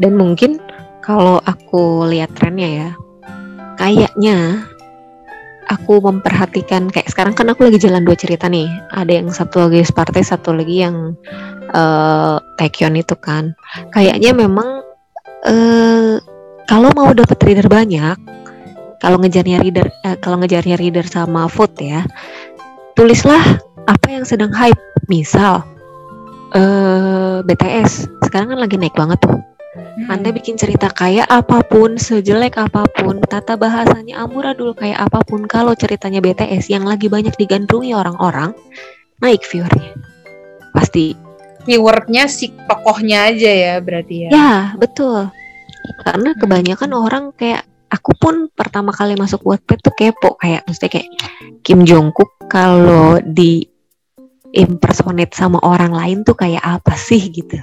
[0.00, 0.60] dan mungkin
[1.02, 2.90] kalau aku lihat trennya ya
[3.78, 4.68] kayaknya
[5.68, 8.66] aku memperhatikan kayak sekarang kan aku lagi jalan dua cerita nih.
[8.90, 11.14] Ada yang satu lagi Spartes satu lagi yang
[11.70, 13.52] eh Taekyon itu kan.
[13.92, 14.82] Kayaknya memang
[15.46, 16.18] eh
[16.66, 18.16] kalau mau dapat reader banyak
[18.98, 22.02] kalau ngejarnya reader eh, kalau ngejarnya reader sama vote ya
[22.98, 24.80] tulislah apa yang sedang hype.
[25.06, 25.62] Misal
[26.56, 29.36] eh BTS sekarang kan lagi naik banget tuh
[29.78, 30.10] Hmm.
[30.10, 35.46] anda bikin cerita kayak apa pun, sejelek apa pun, tata bahasanya amburadul kayak apa pun,
[35.46, 38.54] kalau ceritanya BTS yang lagi banyak digandrungi orang-orang,
[39.22, 39.94] naik viewernya.
[40.74, 41.16] Pasti.
[41.68, 44.28] keywordnya si tokohnya aja ya berarti ya.
[44.32, 45.28] Ya, betul.
[46.00, 46.40] Karena Hmm.
[46.40, 51.08] kebanyakan orang kayak aku pun pertama kali masuk Wattpad tuh kepo kayak maksudnya kayak
[51.60, 53.68] Kim Jong Kook kalau di
[54.56, 57.60] impersonate sama orang lain tuh kayak apa sih gitu.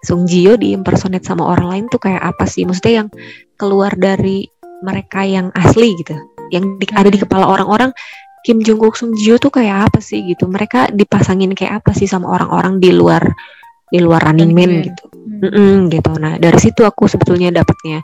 [0.00, 2.64] Sung di impersonate sama orang lain tuh kayak apa sih?
[2.64, 3.08] Maksudnya yang
[3.60, 4.48] keluar dari
[4.80, 6.16] mereka yang asli gitu.
[6.48, 7.92] Yang di- ada di kepala orang-orang
[8.40, 10.48] Kim Jong Kook Sung Jio tuh kayak apa sih gitu.
[10.48, 13.20] Mereka dipasangin kayak apa sih sama orang-orang di luar
[13.90, 14.86] di luar Running Man Man.
[14.86, 15.04] gitu.
[15.10, 15.40] Hmm.
[15.44, 16.12] Mm-mm, gitu.
[16.16, 18.00] Nah dari situ aku sebetulnya dapatnya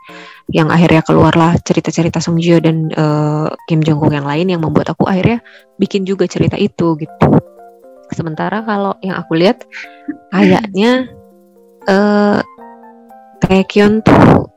[0.52, 4.92] yang akhirnya keluarlah cerita-cerita Song Jio dan eh, Kim Jong Kook yang lain yang membuat
[4.92, 5.40] aku akhirnya
[5.80, 7.26] bikin juga cerita itu gitu.
[8.12, 9.64] Sementara kalau yang aku lihat
[10.30, 11.10] kayaknya
[11.86, 12.38] eh
[13.42, 14.50] Taekyon tuh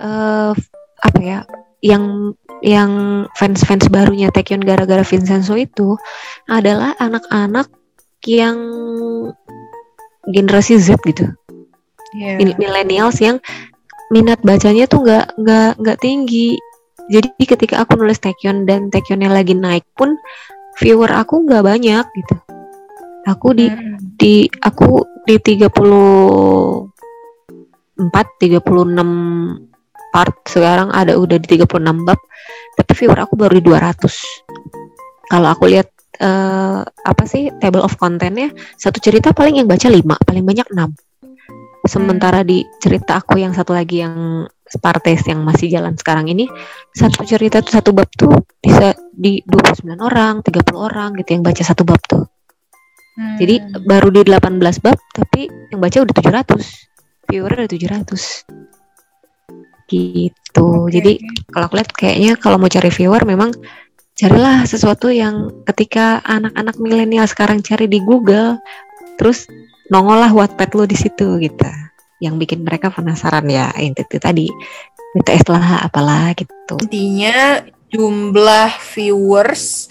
[0.00, 0.52] eh
[1.04, 1.40] apa ya
[1.84, 2.34] yang
[2.64, 5.94] yang fans-fans barunya Taekyon gara-gara Vincenzo itu
[6.50, 7.68] adalah anak-anak
[8.26, 8.58] yang
[10.34, 11.30] generasi Z gitu
[12.16, 13.38] mil- millennials yang
[14.10, 16.54] minat bacanya tuh nggak nggak nggak tinggi.
[17.06, 20.18] Jadi ketika aku nulis Taekyon dan Taekyonnya lagi naik pun
[20.82, 22.36] viewer aku nggak banyak gitu.
[23.26, 23.98] Aku di Hmm.
[24.18, 28.62] di aku di 34 36
[30.14, 32.20] part sekarang ada udah di 36 bab
[32.78, 35.26] tapi viewer aku baru di 200.
[35.26, 40.00] Kalau aku lihat eh, apa sih table of contentnya satu cerita paling yang baca 5
[40.24, 41.06] paling banyak 6
[41.86, 46.50] sementara di cerita aku yang satu lagi yang Spartes yang masih jalan sekarang ini
[46.90, 51.62] satu cerita tuh satu bab tuh bisa di 29 orang 30 orang gitu yang baca
[51.62, 52.26] satu bab tuh
[53.16, 53.40] Hmm.
[53.40, 58.66] jadi baru di 18 bab tapi yang baca udah 700 viewer udah 700
[59.86, 60.66] gitu.
[60.86, 61.12] Oke, jadi
[61.50, 63.54] kalau aku lihat kayaknya kalau mau cari viewer memang
[64.16, 68.58] carilah sesuatu yang ketika anak-anak milenial sekarang cari di Google
[69.20, 69.46] terus
[69.92, 71.68] nongol lah Wattpad lo di situ gitu.
[72.18, 74.48] Yang bikin mereka penasaran ya itu, itu tadi.
[75.16, 76.76] BTS lah apalah gitu.
[76.76, 79.88] Intinya jumlah viewers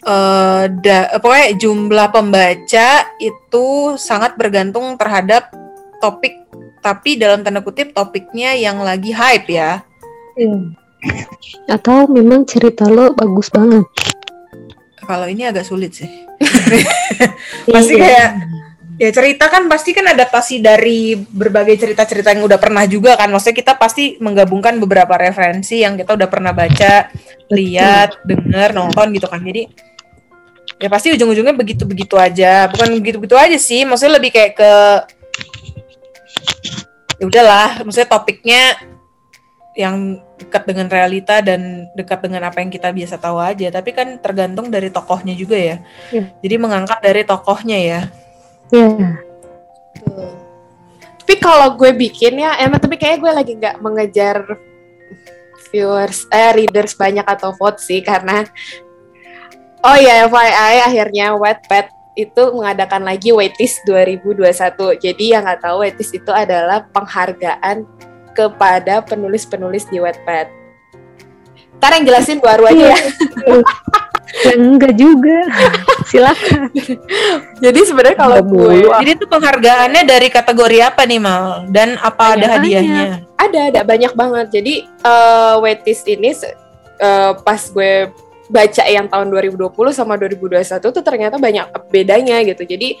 [0.00, 2.88] eh da, pokoknya jumlah pembaca
[3.18, 3.66] itu
[4.00, 5.52] sangat bergantung terhadap
[6.00, 6.40] topik
[6.80, 9.84] tapi dalam tanda kutip topiknya yang lagi hype ya.
[10.36, 10.72] Hmm.
[11.68, 13.84] Atau memang cerita lo bagus banget.
[15.04, 16.08] Kalau ini agak sulit sih.
[17.68, 18.04] Pasti Iya.
[18.04, 18.30] kayak
[19.00, 23.32] ya cerita kan pasti kan adaptasi dari berbagai cerita-cerita yang udah pernah juga kan.
[23.32, 27.08] Maksudnya kita pasti menggabungkan beberapa referensi yang kita udah pernah baca,
[27.48, 29.40] lihat, denger, nonton gitu kan.
[29.40, 29.64] Jadi
[30.76, 32.68] ya pasti ujung-ujungnya begitu-begitu aja.
[32.68, 34.72] Bukan begitu-begitu aja sih, maksudnya lebih kayak ke
[37.16, 38.62] ya udahlah, maksudnya topiknya
[39.80, 43.72] yang dekat dengan realita dan dekat dengan apa yang kita biasa tahu aja.
[43.72, 45.80] Tapi kan tergantung dari tokohnya juga ya.
[46.12, 46.36] Iya.
[46.44, 48.00] Jadi mengangkat dari tokohnya ya.
[48.70, 48.90] Ya.
[51.20, 54.42] Tapi kalau gue bikin ya, emang tapi kayak gue lagi nggak mengejar
[55.70, 58.42] viewers, eh readers banyak atau vote sih karena
[59.86, 61.86] oh ya FYI akhirnya Wattpad
[62.18, 64.98] itu mengadakan lagi Waitlist 2021.
[64.98, 67.86] Jadi yang nggak tahu Waitlist itu adalah penghargaan
[68.34, 70.50] kepada penulis-penulis di Wattpad.
[71.80, 72.98] Ntar yang jelasin baru aja ya.
[74.30, 75.38] Ya, enggak juga.
[76.10, 76.70] Silakan.
[77.58, 78.86] Jadi sebenarnya kalau gue.
[78.86, 81.66] Jadi itu penghargaannya dari kategori apa nih Mal?
[81.70, 82.50] Dan apa ada Banyak.
[82.54, 83.04] hadiahnya?
[83.40, 86.30] ada ada banyak banget jadi eh waitlist ini
[87.00, 88.12] eh, pas gue
[88.50, 92.98] baca yang tahun 2020 sama 2021 tuh ternyata banyak bedanya gitu jadi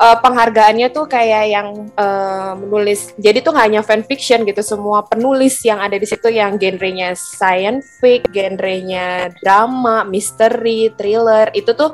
[0.00, 5.78] eh, penghargaannya tuh kayak yang eh, menulis jadi tuh hanya fanfiction gitu semua penulis yang
[5.78, 11.92] ada di situ yang genrenya scientific genrenya drama misteri thriller itu tuh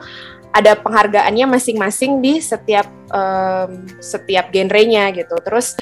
[0.57, 5.37] ada penghargaannya masing-masing di setiap em, setiap genrenya gitu.
[5.45, 5.77] Terus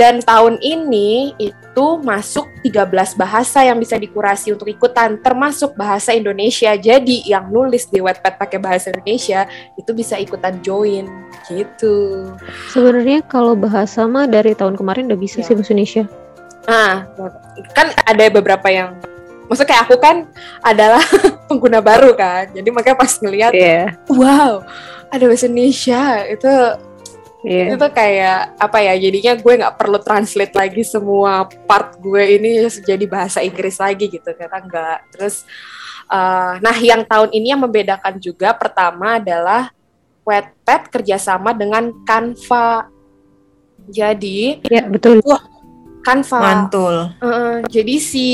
[0.00, 2.88] dan tahun ini itu masuk 13
[3.20, 6.72] bahasa yang bisa dikurasi untuk ikutan, termasuk bahasa Indonesia.
[6.72, 9.44] Jadi yang nulis di Wattpad pakai bahasa Indonesia
[9.76, 11.04] itu bisa ikutan join
[11.52, 12.32] gitu.
[12.72, 15.46] Sebenarnya kalau bahasa mah dari tahun kemarin udah bisa Ya.
[15.46, 16.04] sih bahasa Indonesia.
[16.64, 17.04] Nah,
[17.76, 18.96] kan ada beberapa yang
[19.52, 20.16] maksudnya kayak aku kan
[20.64, 21.04] adalah
[21.52, 22.48] pengguna baru kan.
[22.56, 24.00] Jadi makanya pas ngeliat, Iya.
[24.08, 24.64] wow,
[25.12, 26.48] ada bahasa Indonesia itu
[27.40, 27.72] Iya.
[27.72, 33.04] itu kayak apa ya jadinya gue nggak perlu translate lagi semua part gue ini jadi
[33.08, 35.48] bahasa Inggris lagi gitu karena nggak terus
[36.12, 39.72] eh, nah yang tahun ini yang membedakan juga pertama adalah
[40.20, 42.92] Wattpad kerjasama dengan Canva
[43.88, 45.24] jadi Ya, betul.
[46.00, 46.96] Canva Mantul.
[47.20, 48.26] Heeh, jadi si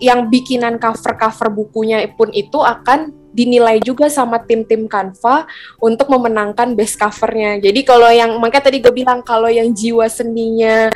[0.00, 5.44] yang bikinan cover-cover bukunya pun itu akan dinilai juga sama tim-tim Canva
[5.76, 7.60] untuk memenangkan best covernya.
[7.60, 10.88] Jadi kalau yang makanya tadi gue bilang kalau yang jiwa seninya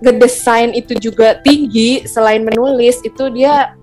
[0.00, 3.74] ngedesain itu juga tinggi selain menulis itu dia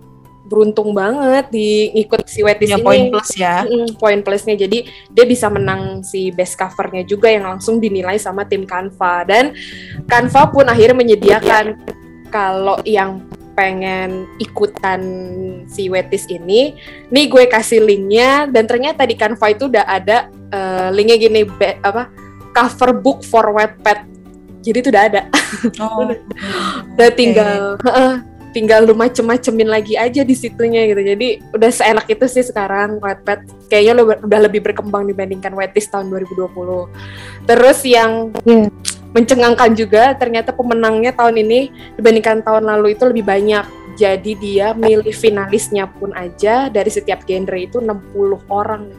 [0.48, 2.88] beruntung banget di ikut si Wetis Punya ini.
[2.88, 3.68] poin plus ya.
[3.68, 8.48] Mm, poin plusnya jadi dia bisa menang si best covernya juga yang langsung dinilai sama
[8.48, 9.52] tim Canva dan
[10.08, 11.76] Canva pun akhirnya menyediakan
[12.32, 13.24] kalau yang
[13.58, 15.02] pengen ikutan
[15.66, 16.78] si Wetis ini
[17.10, 21.82] nih gue kasih linknya dan ternyata di Canva itu udah ada eh, linknya gini be-
[21.82, 22.14] apa
[22.54, 24.06] cover book for Wattpad.
[24.62, 25.22] Jadi itu udah ada.
[25.82, 26.06] Oh.
[26.98, 28.14] udah tinggal heeh,
[28.52, 31.02] tinggal lu macem-macemin lagi aja di situnya gitu.
[31.02, 33.70] Jadi udah seenak itu sih sekarang Wattpad.
[33.70, 38.68] Kayaknya udah lebih berkembang dibandingkan Wetis tahun 2020 terus yang Iya.
[39.18, 41.60] Mencengangkan juga ternyata pemenangnya tahun ini
[41.98, 43.66] dibandingkan tahun lalu itu lebih banyak
[43.98, 48.94] jadi dia milih finalisnya pun aja dari setiap genre itu 60 orang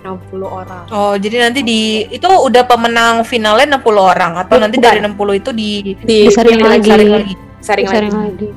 [0.00, 4.86] 60 orang Oh, jadi nanti di itu udah pemenang finalnya 60 orang atau nanti Bukan.
[4.86, 5.94] dari 60 itu di di
[6.30, 6.88] Disaring pilih lagi.
[6.88, 7.34] saring lagi.
[7.60, 8.24] saring Saring lagi.
[8.24, 8.48] lagi.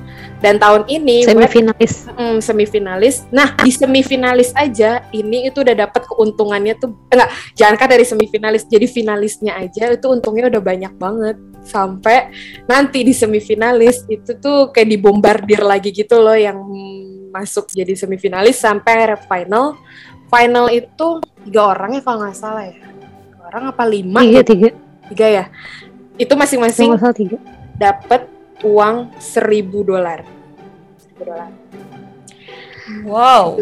[0.43, 1.93] Dan tahun ini Semifinalis.
[2.19, 3.15] Mm, semifinalis.
[3.31, 8.67] Nah, di semifinalis aja ini itu udah dapat keuntungannya tuh enggak, jangan kan dari semifinalis,
[8.67, 11.39] jadi finalisnya aja itu untungnya udah banyak banget.
[11.63, 12.27] Sampai
[12.67, 16.59] nanti di semifinalis itu tuh kayak dibombardir lagi gitu loh yang
[17.31, 19.79] masuk jadi semifinalis sampai final.
[20.27, 22.75] Final itu tiga orang ya kalau nggak salah ya.
[22.83, 24.19] Tiga orang apa lima?
[24.19, 24.51] Tiga, gitu.
[24.51, 24.69] tiga.
[25.07, 25.45] Tiga ya.
[26.19, 26.99] Itu masing-masing
[27.79, 28.32] dapat
[28.63, 30.23] uang seribu dolar.
[33.03, 33.59] Wow.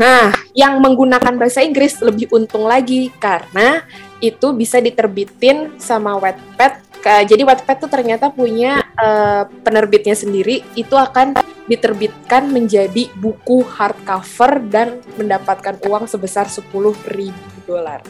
[0.00, 3.84] Nah, yang menggunakan bahasa Inggris lebih untung lagi karena
[4.24, 6.88] itu bisa diterbitin sama Wattpad.
[7.00, 11.36] Jadi Wattpad tuh ternyata punya eh, penerbitnya sendiri, itu akan
[11.68, 17.32] diterbitkan menjadi buku hardcover dan mendapatkan uang sebesar 10.000
[17.68, 18.00] dolar.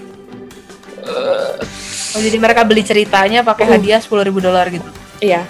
[2.15, 3.73] Oh, jadi mereka beli ceritanya pakai Mm.
[3.79, 4.89] hadiah 10.000 dolar gitu.
[5.23, 5.47] Iya.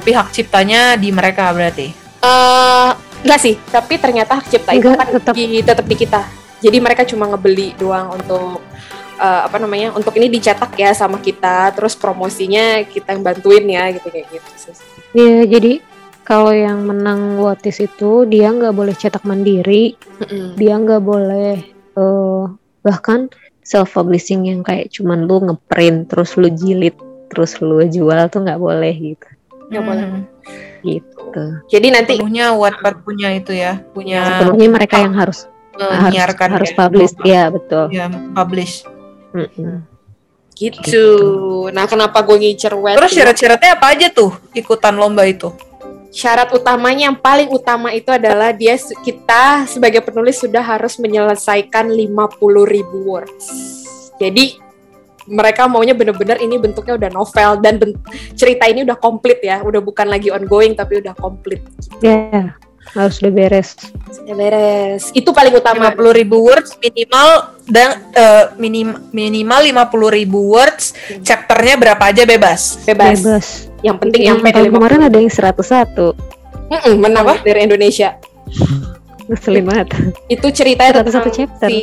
[0.00, 1.92] Tapi hak ciptanya di mereka berarti.
[2.24, 2.90] Eh,
[3.20, 5.36] enggak sih, tapi ternyata hak cipta itu kan tetap.
[5.36, 6.24] di, tetap di kita.
[6.64, 8.64] Jadi mereka cuma ngebeli doang untuk
[9.20, 13.92] eh, apa namanya untuk ini dicetak ya sama kita terus promosinya kita yang bantuin ya
[13.92, 14.72] gitu kayak gitu.
[15.12, 15.72] Iya, jadi
[16.24, 20.56] kalau yang menang Watis itu dia nggak boleh cetak mandiri, Mm-mm.
[20.56, 22.42] dia nggak boleh eh,
[22.80, 23.28] bahkan
[23.60, 26.96] self publishing yang kayak cuman lu ngeprint terus lu jilid
[27.30, 29.28] terus lu jual tuh nggak boleh gitu
[29.70, 30.04] Nggak boleh.
[30.04, 30.24] Hmm.
[30.80, 35.46] gitu Jadi nanti Sepenuhnya Wattpad punya itu ya, punya sepenuhnya mereka yang harus
[35.80, 38.06] harus menyiarkan harus ya, publish ya betul Ya,
[38.36, 38.84] publish.
[39.30, 39.86] Mm-mm.
[40.58, 41.06] gitu.
[41.72, 42.98] Nah, kenapa gue ngincer wet?
[42.98, 45.48] Terus syarat-syaratnya apa aja tuh ikutan lomba itu?
[46.10, 52.66] syarat utamanya yang paling utama itu adalah dia kita sebagai penulis sudah harus menyelesaikan 50.000
[52.66, 53.46] ribu words.
[54.18, 54.58] Jadi
[55.30, 57.94] mereka maunya bener-bener ini bentuknya udah novel dan ben-
[58.34, 61.62] cerita ini udah komplit ya, udah bukan lagi ongoing tapi udah komplit.
[62.00, 62.52] ya
[62.90, 63.78] harus udah beres
[64.10, 65.14] Sudah beres.
[65.14, 65.94] Itu paling utama.
[65.94, 67.28] 50 ribu words minimal
[67.64, 73.22] dan eh, minim, minimal 50 ribu words chapternya berapa aja bebas Bebas.
[73.22, 73.46] bebas
[73.80, 74.74] Yang penting yang nyampe tahun 50.
[74.74, 76.18] kemarin ada yang 101
[76.68, 77.34] Mm-mm, menang Apa?
[77.40, 78.18] dari Indonesia.
[79.24, 79.88] ngeselin banget
[80.26, 81.68] Itu ceritanya 101 tentang chapter.
[81.68, 81.78] si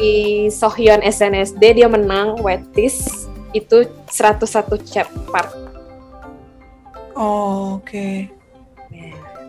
[0.49, 3.77] Sohyun SNSD dia menang Wetis itu
[4.09, 4.43] 101
[4.83, 5.45] chapter.
[7.13, 8.29] oh, oke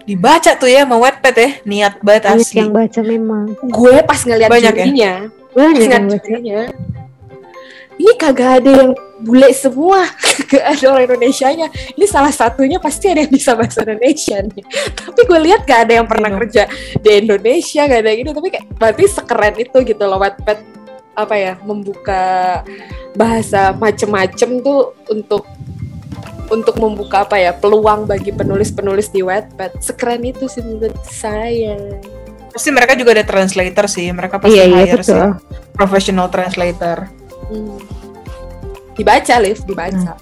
[0.05, 4.20] dibaca tuh ya sama Wattpad ya niat banget banyak asli yang baca memang gue pas
[4.24, 4.84] ngeliat Banyak ya?
[4.84, 5.12] jurinya,
[5.53, 6.61] banyak pas ngeliat jurinya,
[7.99, 8.90] ini kagak ada yang
[9.20, 10.07] bule semua,
[10.49, 11.66] kagak ada orang Indonesia-nya.
[11.92, 14.64] Ini salah satunya pasti ada yang bisa bahasa Indonesia nih.
[15.03, 16.38] Tapi gue lihat gak ada yang pernah Iya.
[16.40, 16.62] kerja
[17.03, 18.30] di Indonesia, gak ada gitu.
[18.30, 20.59] Tapi kayak berarti sekeren itu gitu loh, Wattpad
[21.19, 22.62] apa ya membuka
[23.19, 25.43] bahasa macem-macem tuh untuk
[26.49, 31.77] untuk membuka apa ya peluang bagi penulis-penulis di Wattpad sekeren itu sih menurut saya.
[32.49, 35.37] pasti mereka juga ada translator sih mereka pasti iya iya hire sih betul
[35.77, 37.07] professional translator
[37.49, 37.81] Hmm.
[38.93, 40.12] Dibaca, Liv, dibaca.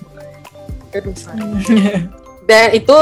[0.94, 2.06] Sorry.
[2.48, 2.98] Dan itu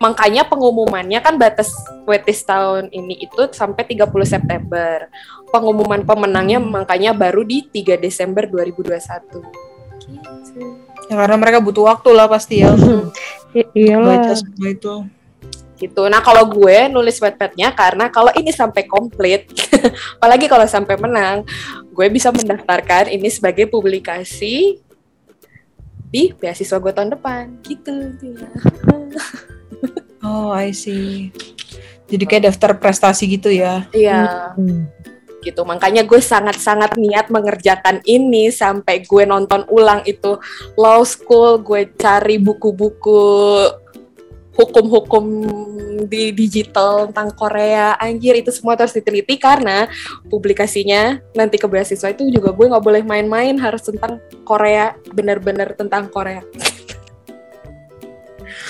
[0.00, 1.76] makanya pengumumannya kan batas
[2.08, 5.12] wetis tahun ini itu sampai 30 September.
[5.52, 9.44] Pengumuman pemenangnya makanya baru di 3 Desember 2021.
[10.00, 10.60] Gitu.
[11.06, 13.14] ya, karena mereka butuh waktu lah pasti ya untuk
[13.52, 14.94] I- iyalah baca semua itu
[15.80, 16.02] Gitu.
[16.12, 19.48] Nah, kalau gue nulis Wattpad-nya karena kalau ini sampai komplit,
[20.20, 21.40] apalagi kalau sampai menang,
[21.88, 24.76] gue bisa mendaftarkan ini sebagai publikasi
[26.12, 27.64] di beasiswa gue tahun depan.
[27.64, 27.96] Gitu.
[30.30, 31.34] oh I see.
[32.10, 33.86] Jadi kayak daftar prestasi gitu ya?
[33.90, 34.54] Iya.
[34.54, 34.86] Hmm.
[35.40, 35.64] gitu.
[35.64, 40.36] Makanya gue sangat-sangat niat mengerjakan ini sampai gue nonton ulang itu
[40.76, 43.24] law school gue cari buku-buku
[44.52, 45.24] hukum-hukum
[46.04, 47.96] di digital tentang Korea.
[47.96, 49.88] Anjir itu semua terus diteliti karena
[50.28, 56.12] publikasinya nanti ke beasiswa itu juga gue nggak boleh main-main harus tentang Korea bener-bener tentang
[56.12, 56.44] Korea.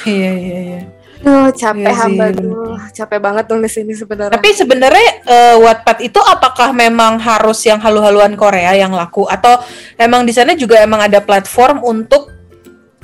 [0.06, 4.34] Iya iya iya Duh, capek Iya hamba tuh capek banget nulis ini sebenarnya.
[4.40, 9.28] Tapi sebenarnya eh, Wattpad itu apakah memang harus yang halu-haluan Korea yang laku?
[9.28, 9.60] Atau
[10.00, 12.32] emang di sana juga emang ada platform untuk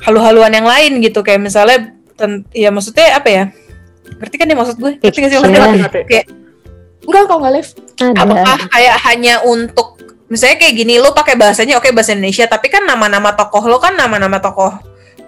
[0.01, 1.21] halu-haluan yang lain gitu?
[1.21, 3.43] Kayak misalnya ten- ya maksudnya apa ya?
[4.17, 4.93] Ngerti kan ya maksud gue?
[4.97, 5.89] Ngerti gak sih maksudnya?
[6.09, 6.25] Kayak
[7.07, 7.71] enggak kok nggak live.
[8.01, 8.17] Ada.
[8.17, 9.87] Apakah kayak hanya untuk
[10.27, 13.95] misalnya kayak gini lo pakai bahasanya oke bahasa Indonesia tapi kan nama-nama tokoh lo kan
[13.95, 14.75] nama-nama tokoh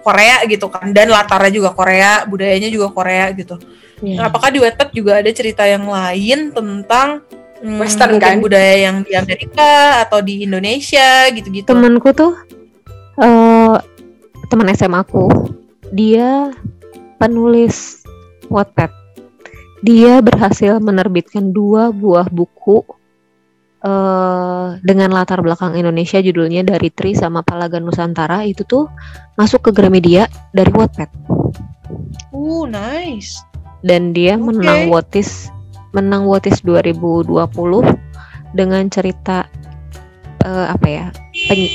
[0.00, 3.60] Korea gitu kan dan latarnya juga Korea budayanya juga Korea gitu
[4.00, 4.16] Iya.
[4.16, 7.20] Nah, apakah di Wattpad juga ada cerita yang lain tentang
[7.60, 8.40] hmm, Western, kan?
[8.40, 11.68] budaya yang di Amerika atau di Indonesia gitu-gitu?
[11.68, 12.32] temanku tuh
[13.20, 13.76] eh
[14.48, 15.28] teman SMA aku
[15.92, 16.48] dia
[17.20, 18.00] penulis
[18.48, 18.88] Wattpad
[19.84, 22.80] dia berhasil menerbitkan dua buah buku
[23.80, 28.92] eh dengan latar belakang Indonesia judulnya dari Tri sama Palagan Nusantara itu tuh
[29.40, 31.08] masuk ke Gramedia dari Wattpad.
[32.30, 33.40] Uh, nice.
[33.80, 34.52] dan dia Oke.
[34.52, 35.48] menang Wotis
[35.96, 37.32] menang Wotis 2020
[38.52, 39.48] dengan cerita
[40.44, 41.06] eh, apa ya
[41.48, 41.68] penyi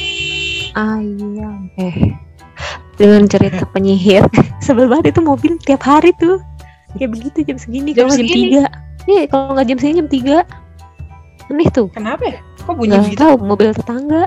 [0.77, 2.13] ayam eh
[2.95, 4.23] dengan cerita penyihir.
[4.65, 6.39] Sebel banget itu mobil tiap hari tuh.
[6.95, 8.63] Kayak begitu jam segini Jam kalau jam tiga.
[9.05, 10.37] Iya kalau nggak jam segini jam tiga
[11.49, 12.39] aneh tuh Kenapa ya?
[12.65, 13.21] Kok bunyi gitu?
[13.21, 14.25] tahu mobil tetangga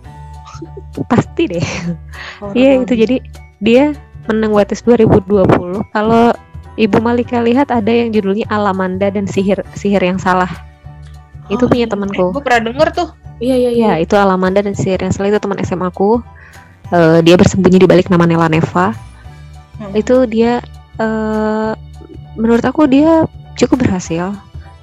[1.10, 1.66] pasti deh
[2.44, 3.16] Oh, Iya itu jadi
[3.60, 3.92] dia
[4.28, 5.44] menang Watis 2020.
[5.92, 6.32] Kalau
[6.78, 10.48] Ibu Malika lihat ada yang judulnya Alamanda dan sihir sihir yang salah.
[11.50, 12.32] Itu punya temanku.
[12.32, 13.08] Gue pernah denger tuh.
[13.40, 16.20] iya iya iya Ya itu Alamanda dan sihir yang salah itu teman SMA aku.
[16.90, 18.92] Eh, dia bersembunyi di balik nama Nela Neva.
[19.76, 19.92] Hmm.
[19.92, 20.60] Itu dia
[20.96, 21.72] eh
[22.36, 23.26] menurut aku dia
[23.58, 24.32] cukup berhasil.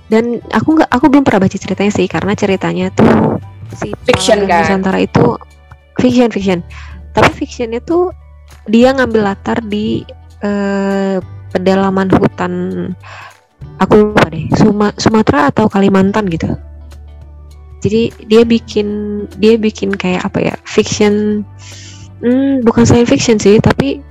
[0.07, 3.39] Dan aku nggak aku belum pernah baca ceritanya sih karena ceritanya tuh
[3.75, 4.63] si Fiction, kan?
[4.63, 5.35] Nusantara itu
[5.99, 6.59] fiction fiction.
[7.11, 8.11] Tapi fiction itu
[8.71, 10.07] dia ngambil latar di
[10.43, 11.17] eh,
[11.51, 12.53] pedalaman hutan
[13.81, 16.55] aku lupa deh Suma- Sumatera atau Kalimantan gitu.
[17.83, 18.87] Jadi dia bikin
[19.37, 21.45] dia bikin kayak apa ya fiction
[22.23, 24.01] hmm, bukan science fiction sih tapi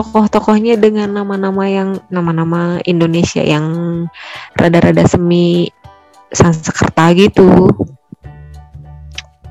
[0.00, 4.08] tokoh-tokohnya dengan nama-nama yang nama-nama Indonesia yang
[4.56, 5.68] rada-rada semi
[6.32, 7.68] Sanskerta gitu.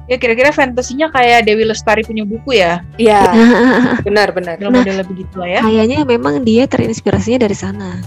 [0.09, 2.81] Ya kira-kira fantasinya kayak Dewi Lestari punya buku ya.
[2.97, 3.29] Iya,
[4.07, 4.57] benar benar.
[4.57, 4.81] Dalam Nah.
[4.81, 5.61] modelnya begitu lah ya.
[5.61, 8.01] Kayaknya memang dia terinspirasinya dari sana.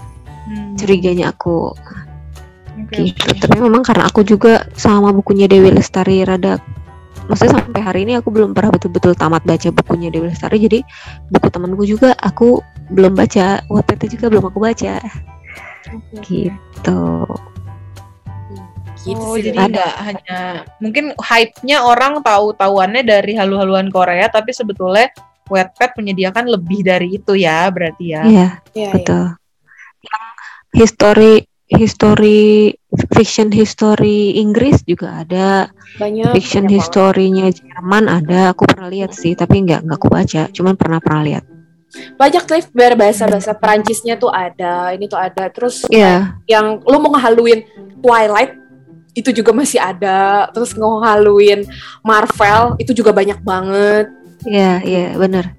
[0.50, 0.74] Hmm.
[0.74, 1.70] Curiganya aku
[2.82, 3.46] Oke, gitu.
[3.46, 6.58] Tapi memang karena aku juga sama bukunya Dewi Lestari rada
[7.32, 10.84] maksudnya sampai hari ini aku belum pernah betul-betul tamat baca bukunya Dewi Lestari jadi
[11.32, 12.60] buku temanku juga aku
[12.92, 15.00] belum baca Wattpad juga belum aku baca
[16.20, 17.00] gitu
[19.02, 19.50] Gitu Oh, sih.
[19.50, 19.66] jadi Ada.
[19.66, 20.38] nggak hanya
[20.78, 25.10] mungkin hype-nya orang tahu-tahuannya dari halu-haluan Korea, tapi sebetulnya
[25.50, 28.22] Wattpad menyediakan lebih dari itu ya, berarti ya.
[28.22, 28.90] Iya Iya, iya.
[28.94, 29.24] betul
[30.02, 30.24] yang
[30.74, 31.34] history
[31.76, 32.72] history
[33.12, 35.68] fiction history Inggris juga ada
[36.00, 36.32] Banyak.
[36.32, 40.74] fiction banyak historinya Jerman ada aku pernah lihat sih tapi nggak nggak aku baca cuman
[40.76, 41.44] pernah pernah lihat
[41.92, 42.16] banget.
[42.16, 45.48] Banyak live biar bahasa-bahasa Perancisnya tuh ada, ini tuh ada.
[45.52, 47.64] Terus Iya yang lu mau ngehaluin
[48.00, 48.56] Twilight
[49.12, 50.48] itu juga masih ada.
[50.56, 51.68] Terus ngehaluin
[52.00, 54.08] Marvel itu juga banyak banget.
[54.42, 55.54] Iya, iya, bener.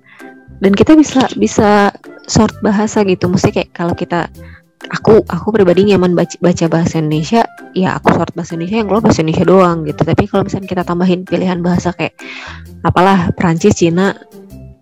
[0.59, 1.93] Dan kita bisa bisa
[2.27, 3.29] sort bahasa gitu.
[3.29, 4.27] Mesti kayak kalau kita
[4.91, 9.03] aku aku pribadi nyaman baca, baca bahasa Indonesia, ya aku sort bahasa Indonesia yang keluar
[9.03, 10.01] bahasa Indonesia doang gitu.
[10.03, 12.15] Tapi kalau misalnya kita tambahin pilihan bahasa kayak
[12.83, 14.17] apalah Perancis, Cina,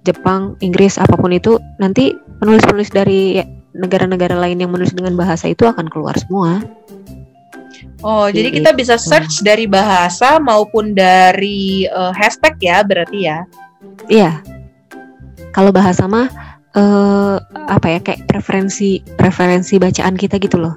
[0.01, 3.37] Jepang, Inggris, apa pun itu, nanti penulis-penulis dari
[3.71, 6.59] negara-negara lain yang menulis dengan bahasa itu akan keluar semua.
[8.01, 13.45] Oh, jadi kita bisa search dari bahasa maupun dari eh, hashtag ya, berarti ya.
[14.09, 14.41] Iya.
[15.53, 17.35] Kalau bahasa mah eh
[17.67, 20.75] apa ya kayak preferensi preferensi bacaan kita gitu loh.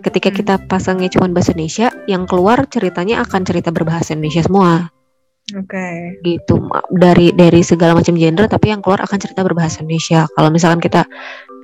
[0.00, 0.36] Ketika Hmm.
[0.36, 4.88] kita pasangnya cuma bahasa Indonesia, yang keluar ceritanya akan cerita berbahasa Indonesia semua
[5.56, 6.20] Oke.
[6.22, 6.56] gitu.
[6.60, 10.24] Ma- Dari dari segala macam genre tapi yang keluar akan cerita berbahasa Indonesia.
[10.30, 11.04] Kalau misalkan kita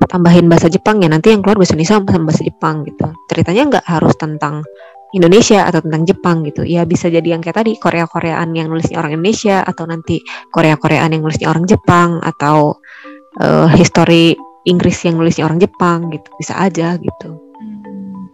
[0.08, 3.06] tambahin bahasa Jepang ya nanti yang keluar bahasa Indonesia sama bahasa Jepang gitu.
[3.28, 4.54] Ceritanya nggak harus tentang
[5.14, 6.66] Indonesia atau tentang Jepang gitu.
[6.66, 10.20] Ya bisa jadi yang kayak tadi Korea-Koreaan yang nulisnya orang Indonesia atau nanti
[10.50, 12.82] Korea-Koreaan yang nulisnya orang Jepang atau
[13.40, 14.34] eh, history
[14.66, 16.28] Inggris yang nulisnya orang Jepang gitu.
[16.38, 17.30] Bisa aja gitu.
[17.32, 18.26] Hmm.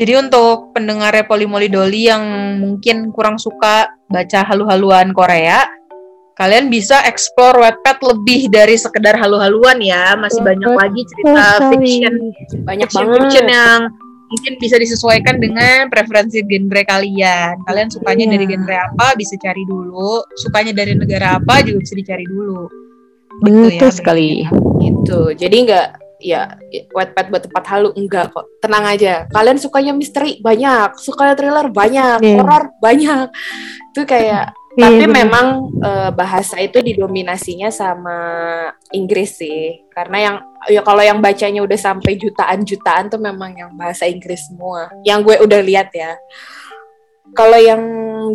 [0.00, 2.24] Jadi untuk pendengarnya Polimoli Doli yang
[2.58, 5.68] mungkin kurang suka baca halu-haluan Korea,
[6.40, 10.16] kalian bisa explore Wattpad lebih dari sekedar halu-haluan ya.
[10.16, 12.14] Masih banyak lagi cerita fiction
[12.64, 13.20] Banyak fiction, banget.
[13.28, 13.80] fiction yang
[14.32, 17.60] mungkin bisa disesuaikan dengan preferensi genre kalian.
[17.68, 18.32] Kalian sukanya Iya.
[18.32, 22.64] dari genre apa bisa cari dulu, sukanya dari negara apa juga bisa dicari dulu.
[23.40, 24.30] Gitu Betul ya, sekali.
[24.82, 25.20] gitu.
[25.32, 25.88] Jadi nggak
[26.22, 26.54] ya
[26.94, 28.46] Wattpad buat tempat halu enggak kok.
[28.62, 29.26] Tenang aja.
[29.32, 30.94] Kalian sukanya misteri banyak.
[31.00, 32.18] Sukanya thriller banyak.
[32.22, 32.36] Iya.
[32.38, 33.26] horor banyak.
[33.94, 35.16] Itu kayak Iya, tapi bener.
[35.20, 35.46] memang
[35.84, 38.16] eh, bahasa itu didominasinya sama
[38.96, 39.84] Inggris sih.
[39.92, 40.36] Karena yang
[40.72, 44.88] ya kalau yang bacanya udah sampai jutaan jutaan tuh memang yang bahasa Inggris semua.
[45.04, 46.16] Yang gue udah lihat ya.
[47.36, 47.82] Kalau yang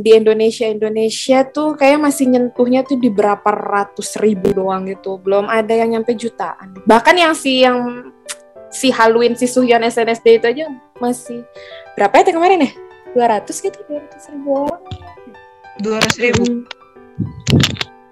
[0.03, 5.47] di Indonesia Indonesia tuh kayak masih nyentuhnya tuh di berapa ratus ribu doang gitu belum
[5.47, 8.11] ada yang nyampe jutaan bahkan yang si yang
[8.67, 10.65] si Halloween si Suhyon SNSD itu aja
[10.99, 11.47] masih
[11.95, 12.71] berapa ya teh kemarin ya
[13.15, 14.81] 200 gitu 200 ribu orang
[15.77, 16.43] Dua ratus ribu.
[16.43, 16.65] Hmm.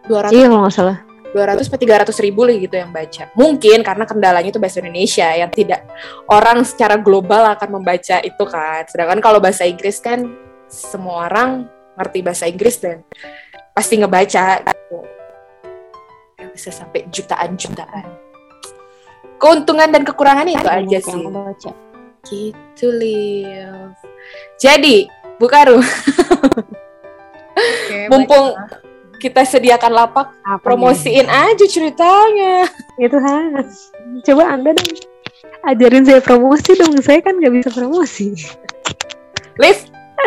[0.05, 0.97] 200 Iya kalau nggak salah.
[1.35, 3.27] 200 sampai 300 ribu lah gitu yang baca.
[3.35, 5.83] Mungkin karena kendalanya itu bahasa Indonesia yang tidak
[6.31, 8.87] orang secara global akan membaca itu kan.
[8.87, 10.31] Sedangkan kalau bahasa Inggris kan
[10.67, 13.03] semua orang ngerti bahasa Inggris dan
[13.71, 14.99] pasti ngebaca gitu.
[16.39, 18.05] Ya, bisa sampai jutaan-jutaan.
[19.35, 21.23] Keuntungan dan kekurangannya itu aja sih.
[22.25, 23.93] Gitu, Liv.
[24.57, 25.05] Jadi,
[25.37, 25.85] Bu Karu, Oke,
[28.11, 28.81] mumpung baiklah.
[29.21, 32.65] kita sediakan lapak, promosiin aja ceritanya.
[32.97, 33.91] Itu Hans.
[34.25, 34.95] Coba Anda dong.
[35.65, 37.01] Ajarin saya promosi dong.
[37.01, 38.33] Saya kan nggak bisa promosi.
[39.59, 39.77] Liv,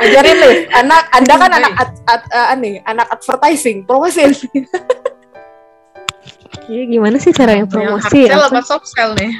[0.00, 0.56] ajarin Liv.
[0.72, 4.32] Anak, Anda kan anak ad, ad, eh, aneh, anak advertising, promosiin.
[6.68, 8.20] Iya gimana sih caranya Yang promosi?
[8.20, 8.60] hard sell Apa?
[8.60, 9.32] soft sell nih?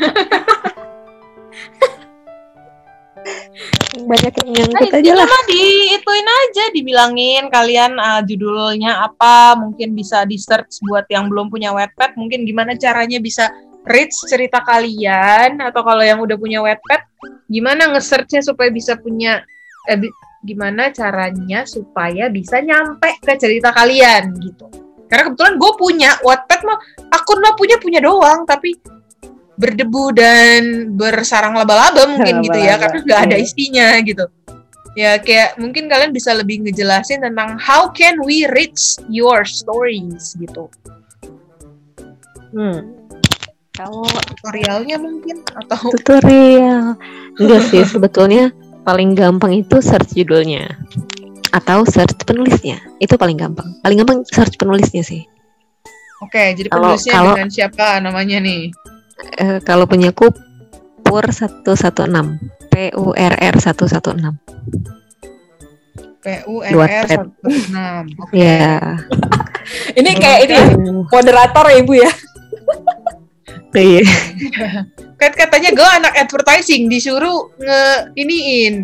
[3.99, 5.27] Banyak yang Nah, nyangkut aja intinya lah.
[5.29, 11.29] mah di ituin aja, dibilangin kalian ah, judulnya apa, mungkin bisa di search buat yang
[11.29, 13.51] belum punya Wattpad, mungkin gimana caranya bisa
[13.85, 17.03] reach cerita kalian atau kalau yang udah punya Wattpad,
[17.51, 19.43] gimana nge-searchnya supaya bisa punya
[19.91, 19.99] eh,
[20.43, 24.71] gimana caranya supaya bisa nyampe ke cerita kalian gitu.
[25.09, 26.79] Karena kebetulan gue punya Wattpad mah
[27.11, 28.77] akun mah punya punya doang tapi
[29.59, 33.43] berdebu dan bersarang laba-laba mungkin gitu ya karena nggak ada iya.
[33.43, 34.25] isinya gitu.
[34.95, 40.71] Ya kayak mungkin kalian bisa lebih ngejelasin tentang how can we reach your stories gitu.
[42.55, 42.95] Hmm.
[43.75, 46.99] Kalau Tutorialnya mungkin atau tutorial
[47.39, 48.51] enggak sih sebetulnya
[48.89, 50.65] paling gampang itu search judulnya
[51.53, 55.29] atau search penulisnya itu paling gampang paling gampang search penulisnya sih
[56.19, 58.75] Oke, jadi Kalau- penulisnya kalau- dengan siapa namanya nih?
[59.39, 60.35] Eh, kalau punyaku
[61.07, 62.43] pur 116
[62.75, 64.35] P U R R 116
[66.19, 67.23] P U R R Wattpad.
[67.47, 68.19] 16.
[68.19, 68.35] Oke.
[68.35, 68.99] ya
[69.95, 70.65] Ini kayak ini ya,
[71.07, 72.11] moderator ya ibu ya.
[73.79, 74.03] iya.
[75.19, 77.83] Kan katanya gue anak advertising disuruh nge
[78.15, 78.75] iniin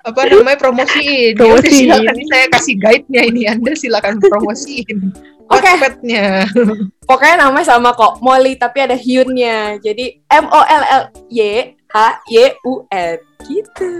[0.00, 1.36] apa namanya promosiin.
[1.36, 1.76] Ya Promosiin.
[1.92, 5.12] silakan ini saya kasih guide-nya ini Anda silakan promosiin.
[5.52, 5.66] Oke.
[5.66, 6.46] Wattpad-nya.
[7.10, 9.76] Pokoknya namanya sama kok, Molly tapi ada Hyun-nya.
[9.82, 11.96] Jadi M O L L Y H
[12.30, 13.90] Y U N gitu.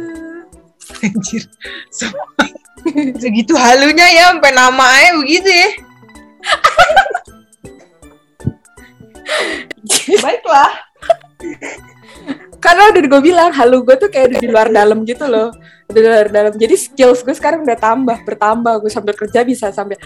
[1.05, 1.43] Anjir.
[1.93, 2.15] Se-
[3.21, 5.69] Segitu halunya ya sampai namanya begitu ya.
[10.23, 10.71] Baiklah.
[12.61, 15.49] Karena udah gue bilang, halu gue tuh kayak udah di luar dalam gitu loh.
[15.89, 16.53] Udah di luar dalam.
[16.55, 18.85] Jadi skills gue sekarang udah tambah, bertambah.
[18.85, 19.97] Gue sambil kerja bisa sambil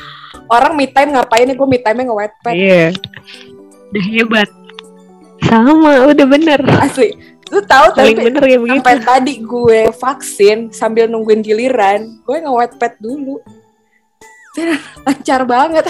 [0.46, 1.56] orang me time ngapain nih?
[1.58, 2.54] Gue me time-nya nge-wetpad.
[2.54, 2.86] Iya.
[3.90, 4.48] Udah hebat.
[5.44, 6.60] Sama, udah bener.
[6.78, 7.34] Asli.
[7.52, 8.72] Lu tahu tapi bener ya begitu.
[8.80, 13.38] sampai tadi gue vaksin sambil nungguin giliran, gue nge-wetpad dulu.
[14.56, 15.84] Dan lancar banget.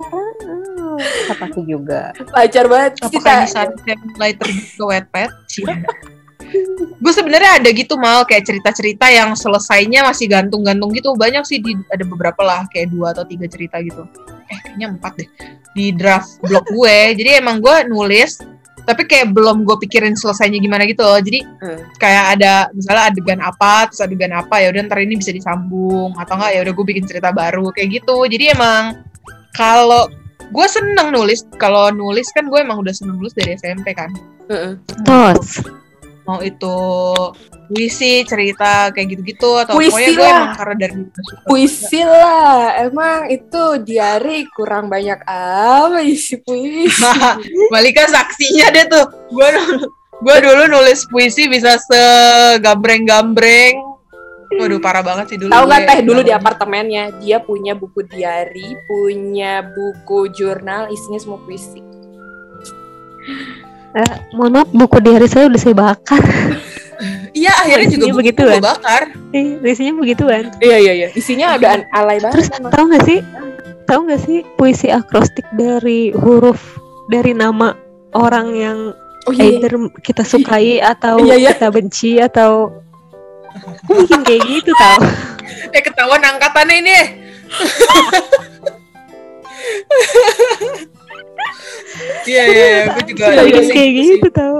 [1.30, 2.12] Kata aku juga.
[2.34, 2.92] lancar banget.
[3.00, 3.68] Apakah saya
[4.16, 5.30] mulai terjun ke Wattpad?
[6.98, 8.26] gue sebenarnya ada gitu mal.
[8.26, 11.14] Kayak cerita-cerita yang selesainya masih gantung-gantung gitu.
[11.14, 12.66] Banyak sih di ada beberapa lah.
[12.72, 14.02] Kayak dua atau tiga cerita gitu.
[14.50, 15.28] Eh kayaknya empat deh.
[15.76, 16.98] Di draft blog gue.
[17.16, 18.40] Jadi emang gue nulis
[18.80, 21.20] tapi kayak belum gue pikirin selesainya gimana gitu loh.
[21.20, 21.78] Jadi Hmm.
[22.00, 26.16] kayak ada misalnya adegan apa terus adegan apa ya udah ntar ini bisa disambung.
[26.18, 27.70] Atau enggak ya udah gue bikin cerita baru.
[27.70, 28.26] Kayak gitu.
[28.26, 29.06] Jadi emang
[29.54, 30.06] kalau
[30.50, 34.10] gue seneng nulis kalau nulis kan gue emang udah seneng nulis dari SMP kan
[34.50, 34.74] Heeh.
[35.06, 35.62] Tos.
[36.26, 36.74] mau itu
[37.66, 40.34] puisi cerita kayak gitu-gitu atau Puisi pokoknya gue lah.
[40.34, 40.94] emang karena dari
[41.46, 46.98] Puisi lah, emang itu diari kurang banyak apa isi puisi.
[47.74, 49.86] Malika saksinya deh tuh gue dulu
[50.20, 53.74] gue dulu nulis puisi bisa segambreng-gambreng
[54.52, 58.74] waduh parah banget sih dulu Tahu nggak teh dulu di apartemennya dia punya buku diari,
[58.84, 61.78] punya buku jurnal isinya semua puisi.
[63.90, 66.22] Eh, mohon maaf, buku di hari saya udah saya bakar.
[67.32, 68.60] iya akhirnya juga Isinya buku begitu kan?
[68.60, 70.44] bakar Eh, Isinya begituan.
[70.58, 71.08] Iya iya iya.
[71.12, 72.60] Isinya ada an- alay Terus banget.
[72.60, 72.72] emang.
[72.72, 73.18] tahu nggak sih?
[73.84, 77.74] Tahu nggak sih puisi akrostik dari huruf dari nama
[78.12, 78.78] orang yang
[79.28, 79.42] Oh iya.
[79.44, 79.58] iya.
[79.58, 81.50] either kita sukai atau Iya, iya.
[81.52, 82.72] kita benci atau
[83.58, 84.98] Aku bikin kayak gitu tau
[85.74, 86.98] eh ketahuan angkatannya ini.
[92.24, 94.58] Iya iya iya, gue juga bikin kayak gitu tau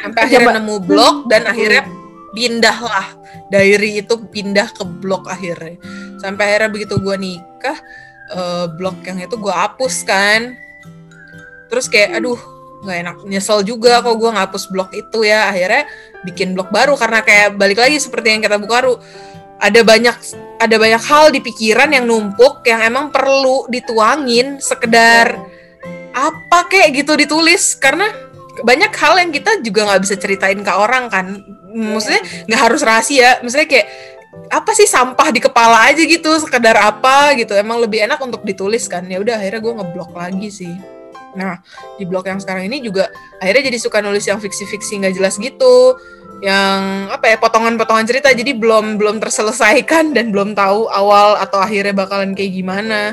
[0.00, 0.58] sampai akhirnya Coba.
[0.58, 1.84] nemu blog dan akhirnya
[2.32, 3.06] pindah lah.
[3.50, 5.76] Diary itu pindah ke blog akhirnya.
[6.22, 7.78] Sampai akhirnya begitu gue nikah
[8.32, 10.54] eh, blog yang itu gue hapus kan.
[11.70, 12.38] Terus kayak aduh
[12.80, 15.52] nggak enak nyesel juga kok gue ngapus blog itu ya.
[15.52, 15.84] Akhirnya
[16.24, 18.94] bikin blog baru karena kayak balik lagi seperti yang kata Bu Karu
[19.60, 20.16] ada banyak
[20.60, 25.36] ada banyak hal di pikiran yang numpuk yang emang perlu dituangin sekedar
[26.16, 27.76] apa kayak gitu ditulis.
[27.76, 28.08] Karena
[28.60, 31.26] banyak hal yang kita juga nggak bisa ceritain ke orang kan.
[31.70, 33.44] Maksudnya nggak harus rahasia.
[33.44, 33.88] Maksudnya kayak
[34.50, 37.52] apa sih sampah di kepala aja gitu sekedar apa gitu.
[37.52, 39.04] Emang lebih enak untuk ditulis kan.
[39.04, 40.99] Ya udah akhirnya gue ngeblok lagi sih
[41.34, 41.62] nah
[41.96, 43.08] di blog yang sekarang ini juga
[43.38, 45.94] akhirnya jadi suka nulis yang fiksi-fiksi nggak jelas gitu
[46.40, 51.92] yang apa ya potongan-potongan cerita jadi belum belum terselesaikan dan belum tahu awal atau akhirnya
[51.92, 53.12] bakalan kayak gimana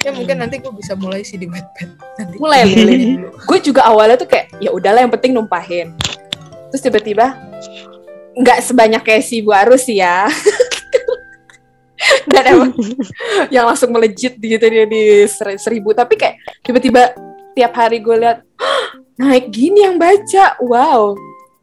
[0.00, 3.28] ya mungkin nanti gue bisa mulai sih di Wattpad nanti mulai mulai dulu.
[3.44, 5.92] Gue juga awalnya tuh kayak ya udahlah yang penting numpahin.
[6.72, 7.36] Terus tiba-tiba
[8.32, 10.24] nggak sebanyak kayak si Bu Arus sih ya.
[12.32, 12.72] Dan emang
[13.54, 15.92] yang langsung melejit gitu dia di ser- seribu.
[15.92, 17.12] Tapi kayak tiba-tiba
[17.52, 18.82] tiap hari gue lihat "Hah,
[19.18, 20.56] naik gini yang baca.
[20.60, 21.14] Wow.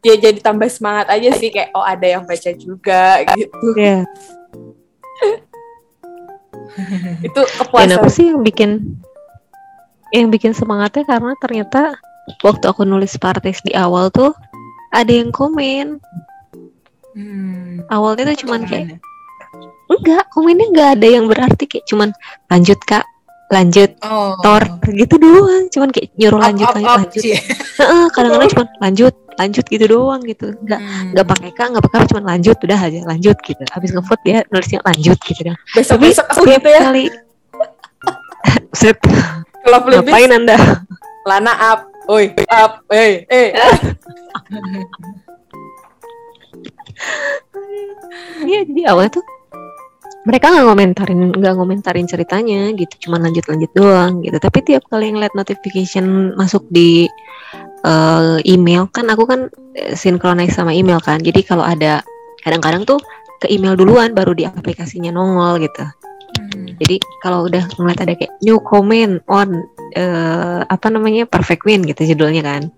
[0.01, 3.67] Ya jadi tambah semangat aja sih kayak oh ada yang baca juga gitu.
[3.75, 4.05] ya
[7.19, 7.97] Itu dan kepuasan.
[7.97, 8.71] aku sih yang bikin
[10.09, 11.97] yang bikin semangatnya karena ternyata
[12.39, 14.31] waktu aku nulis partes di awal tuh
[14.91, 15.99] ada yang komen
[17.11, 17.81] Hmm.
[17.89, 19.89] Awalnya tuh cuman kayak Komennya.
[19.89, 22.09] enggak, komennya enggak ada yang berarti kayak cuman
[22.45, 23.09] lanjut Kak,
[23.47, 24.35] lanjut Oh.
[24.39, 27.23] tor gitu doang, cuman kayak nyuruh Up, lanjut up, lanjut up, lanjut.
[27.77, 30.47] Heeh, kadang-kadang cuman lanjut lanjut gitu doang gitu.
[30.57, 31.13] Enggak Hmm.
[31.13, 33.63] nggak pakai Kak, nggak pakai apa, cuman lanjut udah aja lanjut gitu.
[33.69, 35.55] Habis ngevote dia nulisnya lanjut gitu dah.
[35.71, 37.05] besok besok aku gitu ya kali
[38.79, 38.97] Set,
[39.61, 40.57] kalau ngapain anda?
[41.23, 43.51] lana up oi up eh eh
[48.43, 49.25] Iya jadi awalnya tuh
[50.25, 54.37] mereka nggak ngomentarin nggak ngomentarin ceritanya gitu cuman lanjut lanjut doang gitu.
[54.39, 57.05] Tapi tiap kali ngeliat notification masuk di
[57.85, 61.21] eh, email kan aku kan eh, synchronize sama email kan.
[61.21, 62.01] Jadi kalau ada
[62.41, 62.99] kadang-kadang tuh
[63.37, 65.85] ke email duluan baru di aplikasinya nongol gitu.
[66.37, 66.69] Hmm.
[66.77, 69.65] jadi kalau udah ngeliat ada kayak new comment on
[69.97, 72.69] eh, apa namanya perfect win gitu judulnya kan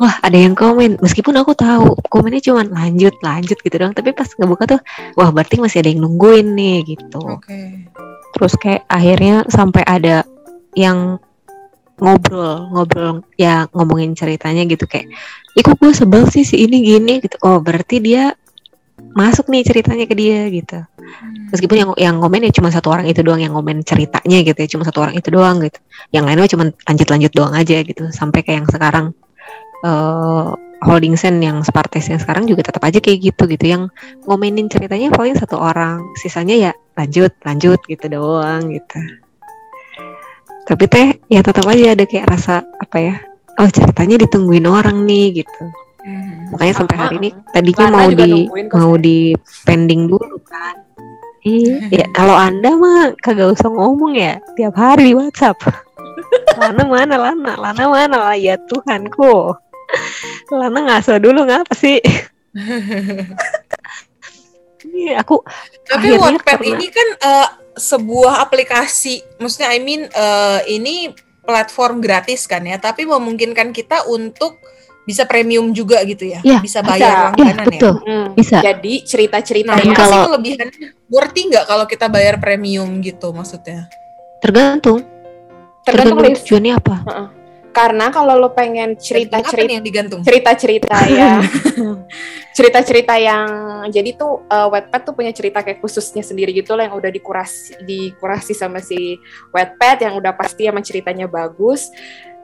[0.00, 1.00] wah ada yang komen.
[1.02, 4.80] Meskipun aku tahu komennya cuman lanjut lanjut gitu dong tapi pas ngebuka tuh
[5.18, 7.20] wah berarti masih ada yang nungguin nih gitu.
[7.20, 7.88] Oke.
[8.32, 10.24] terus kayak akhirnya sampai ada
[10.72, 11.20] yang
[12.00, 14.88] ngobrol ngobrol ya ngomongin ceritanya gitu.
[14.88, 15.12] Kayak
[15.54, 17.20] ikut gue sebel sih si ini gini?
[17.20, 17.36] Gitu.
[17.44, 18.32] Oh berarti dia
[19.12, 20.80] masuk nih ceritanya ke dia gitu.
[21.52, 24.68] Meskipun yang yang ngomen ya cuma satu orang itu doang yang ngomen ceritanya gitu ya.
[24.68, 25.78] Cuma satu orang itu doang gitu.
[26.10, 28.08] Yang lainnya cuma lanjut lanjut doang aja gitu.
[28.08, 29.06] Sampai kayak yang sekarang
[29.82, 30.48] eh
[30.82, 33.64] holding sen yang Spartes yang sekarang juga tetap aja kayak gitu gitu.
[33.66, 33.82] Yang
[34.26, 38.98] ngomenin ceritanya paling satu orang sisanya ya lanjut lanjut gitu doang gitu.
[40.66, 43.14] Tapi teh ya tetap aja ada kayak rasa apa ya
[43.58, 45.64] oh ceritanya ditungguin orang nih gitu.
[46.02, 46.50] Hmm.
[46.50, 48.30] makanya sampai hari ini tadinya Lana mau di
[48.74, 49.18] mau di
[49.62, 50.74] pending dulu kan.
[51.46, 55.62] Iya, ya kalau anda mah kagak usah ngomong ya tiap hari di WhatsApp.
[56.58, 58.16] Lana mana Lana, Lana mana?
[58.18, 59.54] Lah ya Tuhanku.
[60.50, 61.98] Lana ngaso dulu ngapa sih?
[64.82, 65.38] Iya, aku
[65.86, 72.44] Tapi Wattpad karena- ini kan eh, sebuah aplikasi, maksudnya I mean eh, ini platform gratis
[72.44, 74.58] kan ya, tapi memungkinkan kita untuk
[75.02, 76.82] bisa premium juga gitu ya, Iya, bisa bisa.
[76.84, 77.66] bayar ya langganan ya.
[77.72, 78.26] betul Hmm.
[78.34, 78.56] bisa.
[78.60, 80.88] jadi cerita-cerita Nah, yang apa kalau- sih kelebihannya?
[81.08, 83.86] Worthy nggak kalau kita bayar premium gitu maksudnya?
[84.38, 85.02] Tergantung,
[85.82, 86.96] tergantung tergantung tujuannya apa.
[87.72, 90.20] Karena kalau lo pengen cerita-cerita yang digantung?
[90.20, 91.40] cerita-cerita ya.
[92.52, 93.48] Cerita-cerita yang
[93.88, 97.80] jadi tuh uh, Wattpad tuh punya cerita kayak khususnya sendiri gitu lah yang udah dikurasi
[97.80, 99.16] dikurasi sama si
[99.56, 101.88] Wattpad yang udah pasti emang ceritanya bagus.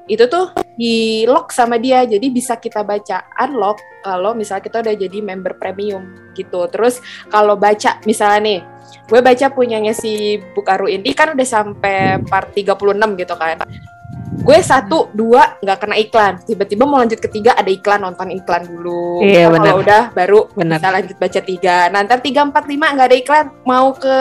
[0.09, 4.95] Itu tuh di lock sama dia jadi bisa kita baca unlock kalau misalnya kita udah
[4.97, 6.65] jadi member premium gitu.
[6.73, 8.61] Terus kalau baca misalnya nih
[9.13, 13.61] gue baca punyanya si Bukaru Indi kan udah sampai part 36 gitu kan
[14.39, 19.21] gue satu dua nggak kena iklan tiba-tiba mau lanjut ketiga ada iklan nonton iklan dulu
[19.21, 19.75] Iya, Ntar kalau benar.
[19.79, 20.77] udah baru Benar.
[20.77, 24.17] bisa lanjut baca tiga nah ntar tiga empat lima nggak ada iklan mau ke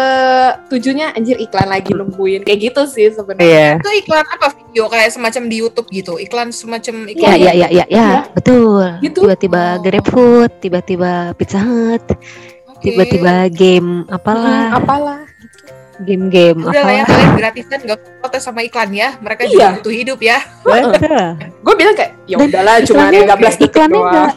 [0.68, 3.70] tujuhnya anjir iklan lagi nungguin kayak gitu sih sebenarnya Iya.
[3.78, 6.14] Itu iklan apa video kayak semacam di YouTube gitu?
[6.18, 8.08] Iklan semacam Ya, iklan ya, ya, ya, ya, Iya.
[8.32, 8.84] betul.
[9.00, 9.20] Gitu.
[9.24, 9.82] Tiba-tiba Oh.
[9.82, 12.84] GrabFood, tiba-tiba Pizza Hut, Oke.
[12.84, 15.20] tiba-tiba game apalah, Hmm, apalah
[16.00, 19.18] game-game Udah lah ya kalian gratisan gak protes sama iklan ya.
[19.18, 19.50] Mereka Iya.
[19.50, 20.38] juga butuh hidup ya.
[20.62, 21.26] Betul.
[21.40, 24.32] gue bilang kayak ya Dan udahlah cuma iklannya- 13 detik iklannya doang nggak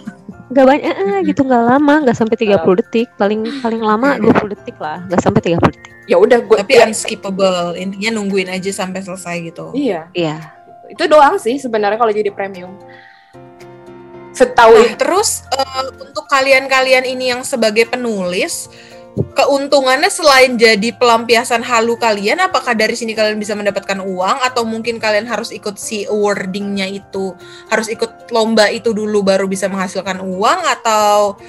[0.51, 4.77] nggak banyak eh, gitu nggak lama nggak sampai 30 detik paling paling lama 20 detik
[4.77, 7.77] lah nggak sampai 30 detik ya udah gue Tapi unskippable.
[7.77, 9.71] Intinya nungguin aja sampai selesai gitu.
[9.73, 12.75] iya iya itu doang sih sebenarnya kalau jadi premium
[14.33, 18.67] setahu Nah, terus eh, untuk kalian-kalian ini yang sebagai penulis,
[19.35, 24.43] keuntungannya selain jadi pelampiasan halu kalian, apakah dari sini kalian bisa mendapatkan uang?
[24.45, 27.35] Atau mungkin kalian harus ikut si awardingnya itu,
[27.68, 30.61] harus ikut lomba itu dulu baru bisa menghasilkan uang?
[30.79, 31.41] Atau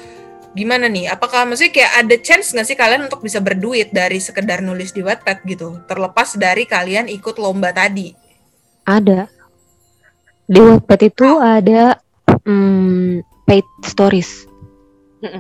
[0.56, 1.12] gimana nih?
[1.12, 5.02] Apakah maksudnya kayak ada chance nggak sih kalian untuk bisa berduit dari sekedar nulis di
[5.02, 8.22] Wattpad gitu, terlepas dari kalian ikut lomba tadi?
[8.86, 9.30] ada.
[10.52, 11.96] Di Wattpad itu ada
[12.44, 14.50] hmm, paid stories.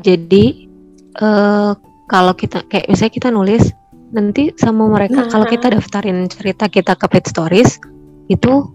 [0.06, 0.70] Jadi
[1.18, 1.72] eh
[2.12, 3.64] kalau kita kayak misalnya kita nulis
[4.12, 5.32] nanti sama mereka Nah.
[5.32, 7.80] kalau kita daftarin cerita kita ke paid stories
[8.28, 8.68] itu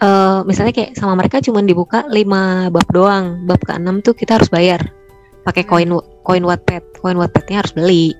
[0.00, 4.50] eh misalnya kayak sama mereka cuma dibuka 5 bab doang bab ke-6 tuh kita harus
[4.50, 4.80] bayar
[5.46, 5.70] pakai Hmm.
[5.70, 5.90] koin
[6.26, 8.16] koin Wattpad koin Wattpadnya harus beli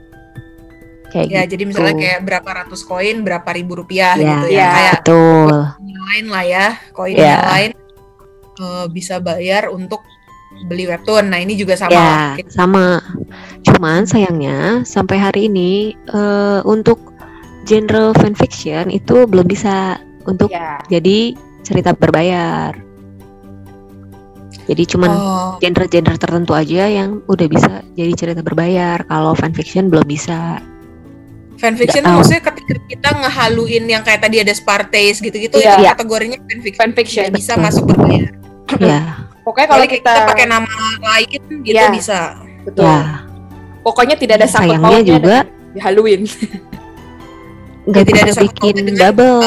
[1.11, 4.61] kayak Ya, gitu jadi misalnya kayak berapa ratus koin, berapa ribu rupiah ya, gitu ya.
[4.63, 4.71] ya.
[4.71, 5.57] Kayak betul
[5.91, 7.27] yang lain lah ya, koin Ya.
[7.27, 7.71] yang lain
[8.61, 10.05] eh, bisa bayar untuk
[10.67, 11.31] beli webtoon.
[11.31, 11.95] Nah, ini juga sama.
[11.95, 13.01] Ya, sama.
[13.65, 16.99] Cuman sayangnya sampai hari ini eh, untuk
[17.65, 22.73] genre fanfiction itu belum bisa untuk ya jadi cerita berbayar.
[24.65, 29.03] Jadi cuman Oh, genre-genre tertentu aja yang udah bisa jadi cerita berbayar.
[29.05, 30.63] Kalau fanfiction belum bisa.
[31.61, 35.77] fanfiction Nggak maksudnya ketika kita ngehaluin yang kayak tadi ada Spartace gitu-gitu Iya.
[35.77, 36.81] itu kategorinya fanfiction.
[36.81, 37.23] Fanfiction.
[37.29, 37.65] Tidak bisa Betul.
[37.69, 38.31] masuk berbayar.
[38.81, 39.01] ya,
[39.51, 40.71] Pokoknya Kalau kita, kita, pakai nama
[41.03, 41.27] lain
[41.67, 41.91] gitu Iya.
[41.91, 42.39] bisa.
[42.63, 42.87] betul.
[42.87, 43.27] ya.
[43.83, 46.21] Pokoknya tidak ada sangkut Sayangnya pautnya juga dengan dihaluin.
[47.91, 49.43] nggak tidak ada bikin double.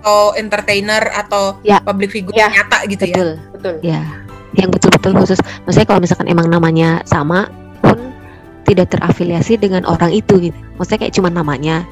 [0.00, 1.76] Atau entertainer atau Ya.
[1.82, 2.48] public figure Ya.
[2.48, 3.14] nyata gitu ya.
[3.16, 3.30] Betul.
[3.52, 3.74] Betul.
[3.84, 4.00] Ya,
[4.56, 5.38] yang betul-betul khusus.
[5.68, 7.52] Maksudnya kalau misalkan emang namanya sama
[7.84, 7.98] pun
[8.64, 10.56] tidak terafiliasi dengan orang itu gitu.
[10.80, 11.84] Maksudnya kayak cuma namanya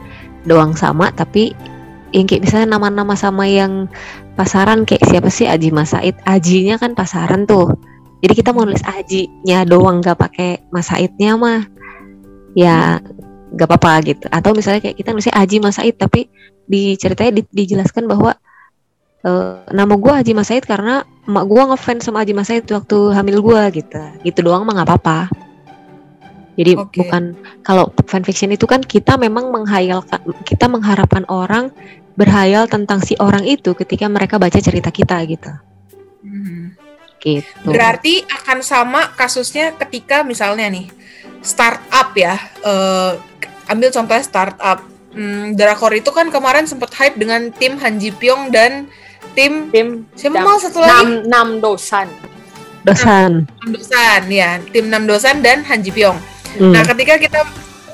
[0.47, 1.53] doang sama tapi
[2.09, 3.85] yang kayak misalnya nama-nama sama yang
[4.39, 6.15] pasaran kayak siapa sih Aji Masaid.
[6.23, 7.75] Ajinya kan pasaran tuh.
[8.23, 11.67] Jadi kita mau nulis Ajinya doang gak pakai Masaidnya mah.
[12.55, 13.03] Ya
[13.59, 14.31] gak apa-apa gitu.
[14.31, 16.31] Atau misalnya kayak kita nulisnya Aji Masaid tapi
[16.69, 18.39] di ceritanya di- dijelaskan bahwa
[19.27, 22.99] eh, nama gue Haji Mas Said karena emak gue ngefans sama Haji Mas Said waktu
[23.17, 25.19] hamil gue gitu gitu doang mah nggak apa-apa
[26.59, 27.03] jadi Oke.
[27.03, 31.73] bukan kalau fanfiction itu kan kita memang menghayalkan kita mengharapkan orang
[32.19, 35.53] berhayal tentang si orang itu ketika mereka baca cerita kita gitu
[36.19, 36.75] Hmm.
[37.23, 40.91] gitu Berarti akan sama kasusnya ketika misalnya nih
[41.41, 43.13] startup ya, eh,
[43.67, 44.83] ambil contohnya startup.
[45.09, 48.87] Hmm, Drakor itu kan kemarin sempat hype dengan tim Han Ji Pyong dan
[49.33, 50.91] tim Tim siapa mal satu lagi?
[50.91, 52.11] enam enam dosan.
[52.83, 56.19] dosan Nam Dosan ya, tim Nam Dosan dan Han Ji Pyong.
[56.59, 56.71] Hmm.
[56.75, 57.41] Nah, ketika kita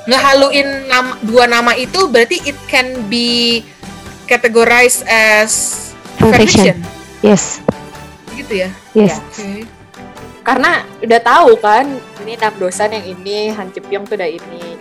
[0.05, 3.61] ngehaluin nama, dua nama itu berarti it can be
[4.35, 5.53] categorized as
[6.19, 6.83] Fanfiction.
[7.21, 7.63] yes
[8.35, 8.71] Gitu ya.
[8.93, 9.63] yes Oke.
[10.43, 11.87] Karena udah tahu kan,
[12.21, 14.77] ini enam dosan yang ini, Han Ji Pyong tuh udah ini.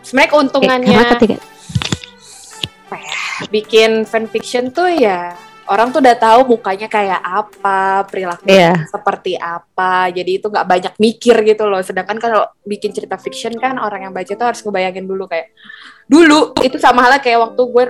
[0.00, 1.36] Sebenarnya Eh, keuntungannya karena ketika
[3.48, 5.34] bikin fanfiction tuh ya
[5.64, 8.86] orang tuh udah tahu mukanya kayak apa, perilaku Iya.
[8.86, 10.10] seperti apa.
[10.10, 11.80] Jadi itu nggak banyak mikir gitu loh.
[11.80, 15.54] Sedangkan kalau bikin cerita fiction kan orang yang baca tuh harus ngebayangin dulu kayak
[16.04, 17.84] dulu itu sama halnya kayak waktu gue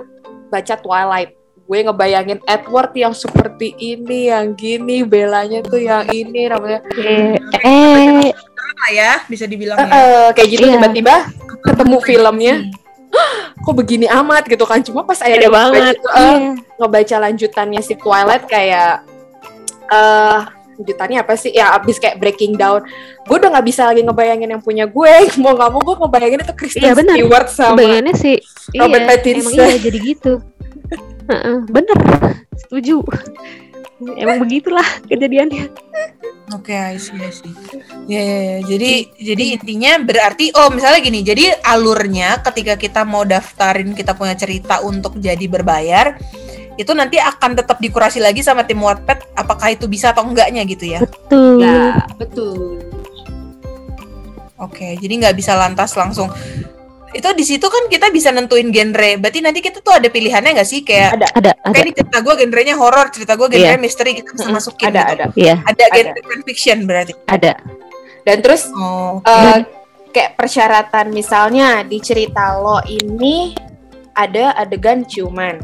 [0.53, 1.33] baca Twilight.
[1.65, 7.33] Gue ngebayangin Edward yang seperti ini, yang gini, Bellanya tuh yang ini, namanya eh,
[7.65, 9.89] eh Apa ya bisa dibilang ya.
[9.89, 10.75] eh, kayak gitu Iya.
[10.77, 11.15] tiba-tiba
[11.63, 12.55] ketemu filmnya
[13.63, 16.51] kok begini amat gitu kan cuma pas akhirnya banget ngebaca, eh, Iya.
[16.77, 19.07] ngebaca lanjutannya si Twilight kayak
[19.89, 20.39] eh
[20.79, 22.81] lanjutannya apa sih ya abis kayak breaking down
[23.29, 25.13] gue udah nggak bisa lagi ngebayangin yang punya gue
[25.43, 27.17] mau nggak mau gue ngebayangin itu Kristen Iya, benar.
[27.17, 28.37] Stewart sama Kebayangannya sih
[28.77, 29.53] Robert iya, Pattinson.
[29.53, 30.33] Emang iya jadi gitu
[31.31, 31.99] Heeh, Bener
[32.57, 32.97] Setuju
[34.19, 35.71] Emang begitulah kejadiannya
[36.53, 37.49] Oke, I see, I see.
[38.11, 38.59] Ya, ya, ya.
[38.77, 44.37] Jadi, jadi intinya berarti, oh misalnya gini, jadi alurnya ketika kita mau daftarin kita punya
[44.37, 46.21] cerita untuk jadi berbayar,
[46.75, 50.89] itu nanti akan tetap dikurasi lagi sama tim Wattpad, apakah itu bisa atau enggaknya gitu
[50.89, 51.01] ya?
[51.05, 52.81] Betul ya betul
[54.57, 56.31] Oke, jadi nggak bisa lantas langsung.
[57.11, 59.19] Itu di situ kan kita bisa nentuin genre.
[59.19, 62.19] Berarti nanti kita tuh ada pilihannya nggak sih kayak ada Ada Ada kayak ini cerita
[62.23, 63.77] gue genrenya horor, cerita gue genre Iya.
[63.77, 64.87] misteri kita bisa masukin.
[64.89, 65.13] ada gitu.
[65.13, 67.13] ada Iya Ada genre fanfiction berarti.
[67.27, 67.53] Ada
[68.23, 69.19] dan terus Oh.
[69.19, 69.67] eh,
[70.15, 73.51] kayak persyaratan misalnya di cerita lo ini
[74.15, 75.59] ada adegan ciuman.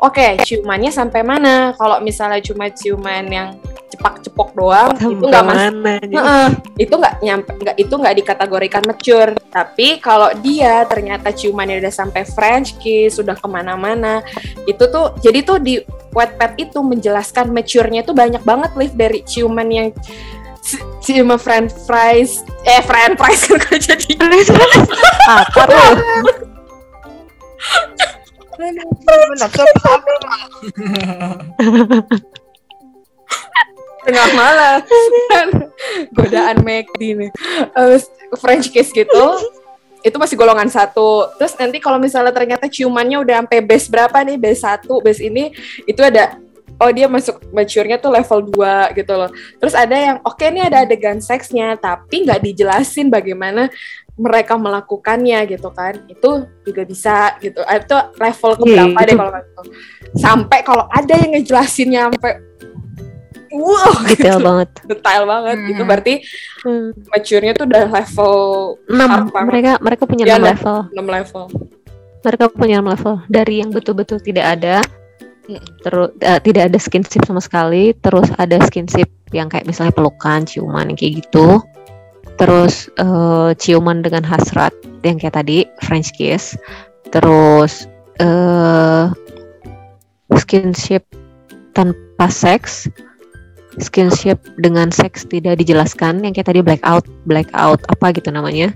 [0.00, 1.72] Oke, ciumannya sampai mana?
[1.76, 3.48] Kalau misalnya cuma ciuman yang
[3.86, 6.46] cepak-cepok doang, itu nggak mas mana Heeh,
[6.76, 9.32] itu nggak nyampe nggak itu nggak dikategorikan mature.
[9.48, 14.20] Tapi kalau dia ternyata ciumannya udah sampai French kiss sudah ke mana-mana
[14.68, 15.80] itu tuh jadi tuh di
[16.12, 19.88] Wattpad itu menjelaskan mature-nya tuh banyak banget live dari ciuman yang
[20.64, 24.10] ci- ciuman french fries eh french fries kan jadi
[25.28, 25.92] Apa tuh
[34.06, 34.78] Tengah malam.
[36.14, 37.30] Godaan McD nih.
[37.74, 37.98] Eh,
[38.38, 39.26] French kiss gitu
[40.06, 41.26] itu masih golongan satu.
[41.34, 44.38] Terus nanti kalau misalnya ternyata ciumannya udah sampai base berapa nih?
[44.38, 45.50] Base satu base ini
[45.82, 46.38] itu ada
[46.76, 49.30] oh dia masuk mature-nya tuh level 2 gitu loh.
[49.56, 53.72] Terus ada yang oke nih ada adegan seksnya tapi nggak dijelasin bagaimana
[54.16, 55.96] mereka melakukannya gitu kan.
[56.06, 57.60] Itu juga bisa gitu.
[57.64, 59.64] Ah, itu level ke Iya, berapa deh itu- kalau nggak tahu.
[60.16, 62.32] sampai kalau ada yang ngejelasinnya sampai
[63.52, 64.68] wow Detail banget.
[64.84, 65.56] Detail banget.
[65.56, 65.68] Hmm.
[65.68, 66.14] gitu berarti
[66.62, 66.88] hmm.
[67.08, 68.34] mature-nya tuh udah level
[68.84, 69.48] 6 Sharp banget.
[69.52, 70.48] Mereka mereka punya Ya, 6 enam.
[70.52, 70.76] level.
[70.92, 71.44] 6 level.
[72.26, 73.14] Mereka punya 6 level.
[73.28, 74.76] Dari yang betul-betul tidak ada
[75.82, 80.94] terus eh, tidak ada skinship sama sekali terus ada skinship yang kayak misalnya pelukan ciuman
[80.94, 81.62] kayak gitu.
[82.36, 86.58] Terus eh, ciuman dengan hasrat yang kayak tadi French kiss.
[87.10, 87.86] Terus
[88.20, 89.06] eh
[90.34, 91.06] skinship
[91.72, 92.90] tanpa seks.
[93.76, 98.72] Skinship dengan seks tidak dijelaskan yang kayak tadi blackout blackout apa gitu namanya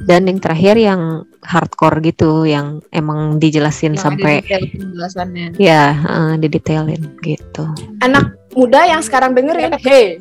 [0.00, 1.02] dan yang terakhir yang
[1.42, 5.58] hardcore gitu yang emang dijelasin Nah, sampai penjelasannya.
[5.58, 7.66] ya eh, didetailin gitu
[7.98, 10.18] Anak muda yang sekarang dengerin, hey.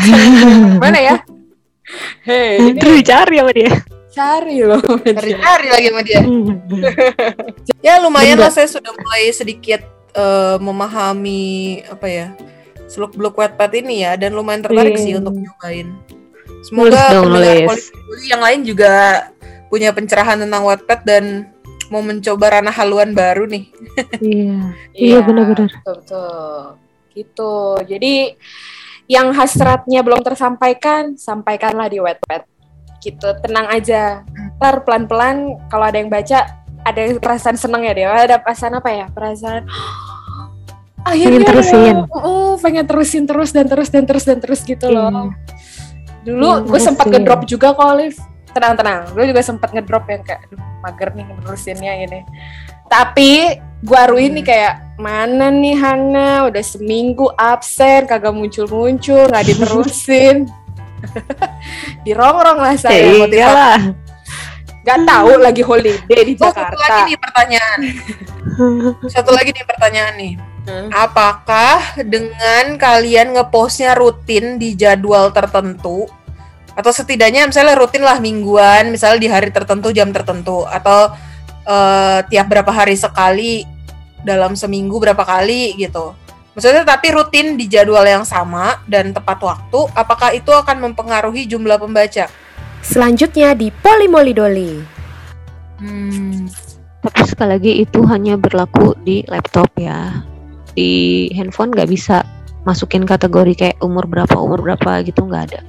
[0.82, 1.16] Mana ya?
[2.22, 3.72] Hey, ini terus dicari sama dia
[4.10, 4.82] cari loh.
[4.98, 6.20] Cari-cari lagi sama dia.
[7.86, 9.80] Ya lumayan lah saya sudah mulai sedikit
[10.12, 11.42] eh, memahami
[11.86, 12.26] apa ya
[12.84, 15.00] seluk beluk Wattpad ini ya dan lumayan tertarik Iya.
[15.00, 15.94] sih untuk nyobain.
[16.64, 17.12] Semoga.
[17.66, 19.26] Polisi yang lain juga
[19.70, 21.24] punya pencerahan tentang Wattpad dan
[21.90, 23.64] mau mencoba ranah haluan baru nih.
[24.22, 24.56] iya
[24.94, 26.62] iya benar-benar Betul, betul.
[27.10, 27.54] Gitu.
[27.90, 28.14] Jadi
[29.10, 32.46] yang hasratnya belum tersampaikan, sampaikanlah di Wattpad.
[33.02, 34.22] Gitu, tenang aja.
[34.58, 38.06] Ntar pelan-pelan kalau ada yang baca, ada perasaan seneng ya dia.
[38.06, 39.06] Ada perasaan apa ya?
[39.10, 39.66] Perasaan
[41.10, 41.96] akhirnya terusin.
[42.12, 45.34] Oh, pengen terusin terus dan terus dan terus dan terus gitu loh.
[46.20, 48.16] Dulu Pengen gue sempat ngedrop juga kok, Liv.
[48.50, 49.00] Tenang, tenang.
[49.14, 52.20] Gue juga sempat ngedrop yang kayak, aduh, mager nih nerusinnya ini.
[52.90, 53.30] Tapi
[53.80, 60.50] gue aruin nih kayak, mana nih Hana, udah seminggu absen, kagak muncul-muncul, nggak diterusin.
[62.04, 63.00] Dirongrong lah saya.
[63.00, 63.38] ya motivasi.
[63.40, 63.80] iyalah
[64.80, 67.04] Gak tahu lagi holiday di Oh, satu lagi Jakarta.
[67.04, 67.78] nih pertanyaan.
[69.14, 70.32] Satu lagi nih pertanyaan nih.
[70.68, 70.92] Hmm.
[70.92, 76.04] Apakah dengan kalian ngepostnya rutin di jadwal tertentu
[76.76, 81.12] atau setidaknya misalnya rutin lah mingguan, misalnya di hari tertentu jam tertentu atau
[81.64, 83.64] eh, tiap berapa hari sekali
[84.20, 86.12] dalam seminggu berapa kali gitu.
[86.54, 91.78] Maksudnya tapi rutin di jadwal yang sama dan tepat waktu, apakah itu akan mempengaruhi jumlah
[91.78, 92.26] pembaca?
[92.82, 95.00] Selanjutnya di Polimolidoli.
[95.80, 96.44] Hmm.
[97.00, 100.20] tapi sekali lagi itu hanya berlaku di laptop ya
[100.72, 100.90] di
[101.32, 102.22] handphone nggak bisa
[102.62, 105.60] masukin kategori kayak umur berapa umur berapa gitu nggak ada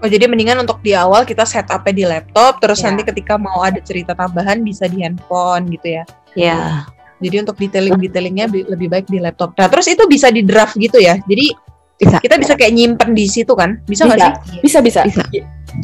[0.00, 2.88] Oh jadi mendingan untuk di awal kita setupnya di laptop, terus Ya.
[2.88, 6.04] nanti ketika mau ada cerita tambahan bisa di handphone gitu ya.
[6.32, 6.88] ya
[7.20, 9.52] Jadi untuk detailing-detailingnya bi- lebih baik di laptop.
[9.60, 11.20] Nah terus itu bisa di draft gitu ya.
[11.20, 11.52] Jadi
[12.00, 13.76] bisa kita bisa kayak nyimpen di situ kan?
[13.84, 14.28] Bisa nggak Bisa.
[14.48, 14.60] sih?
[14.64, 15.00] Bisa, bisa.
[15.04, 15.24] Bisa.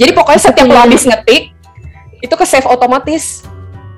[0.00, 1.42] Jadi pokoknya Aku setiap lo habis ngetik,
[2.16, 3.44] itu ke save otomatis.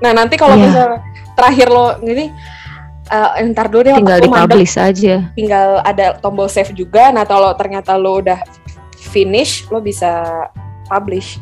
[0.02, 0.62] Nah nanti kalau Iya.
[0.66, 0.98] misalnya
[1.38, 2.26] terakhir lo ini,
[3.08, 7.08] eh ntar dulu deh tinggal aku di mandek, publish aja tinggal ada tombol save juga.
[7.08, 8.40] Nah kalau ternyata lo udah
[8.98, 10.24] finish, lo bisa
[10.92, 11.40] publish.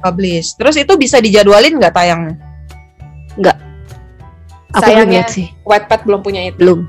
[0.00, 0.56] Publish.
[0.56, 2.34] Terus itu bisa dijadwalin nggak tayangnya?
[4.72, 6.56] aku belum Sayangnya lihat sih Wattpad belum punya itu.
[6.58, 6.80] belum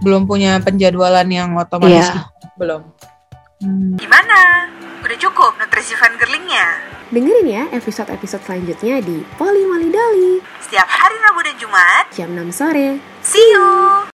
[0.00, 2.08] Belum punya penjadwalan yang otomatis.
[2.08, 2.12] Iya.
[2.12, 2.46] gitu.
[2.60, 2.82] Belum.
[3.62, 3.94] Hmm.
[3.94, 4.66] Gimana?
[5.04, 6.66] Udah cukup nutrisi fangirlingnya?
[7.12, 12.98] Dengerin ya episode-episode selanjutnya di Polimolidoli Setiap hari Rabu dan Jumat, jam 6 sore.
[13.22, 14.13] see you!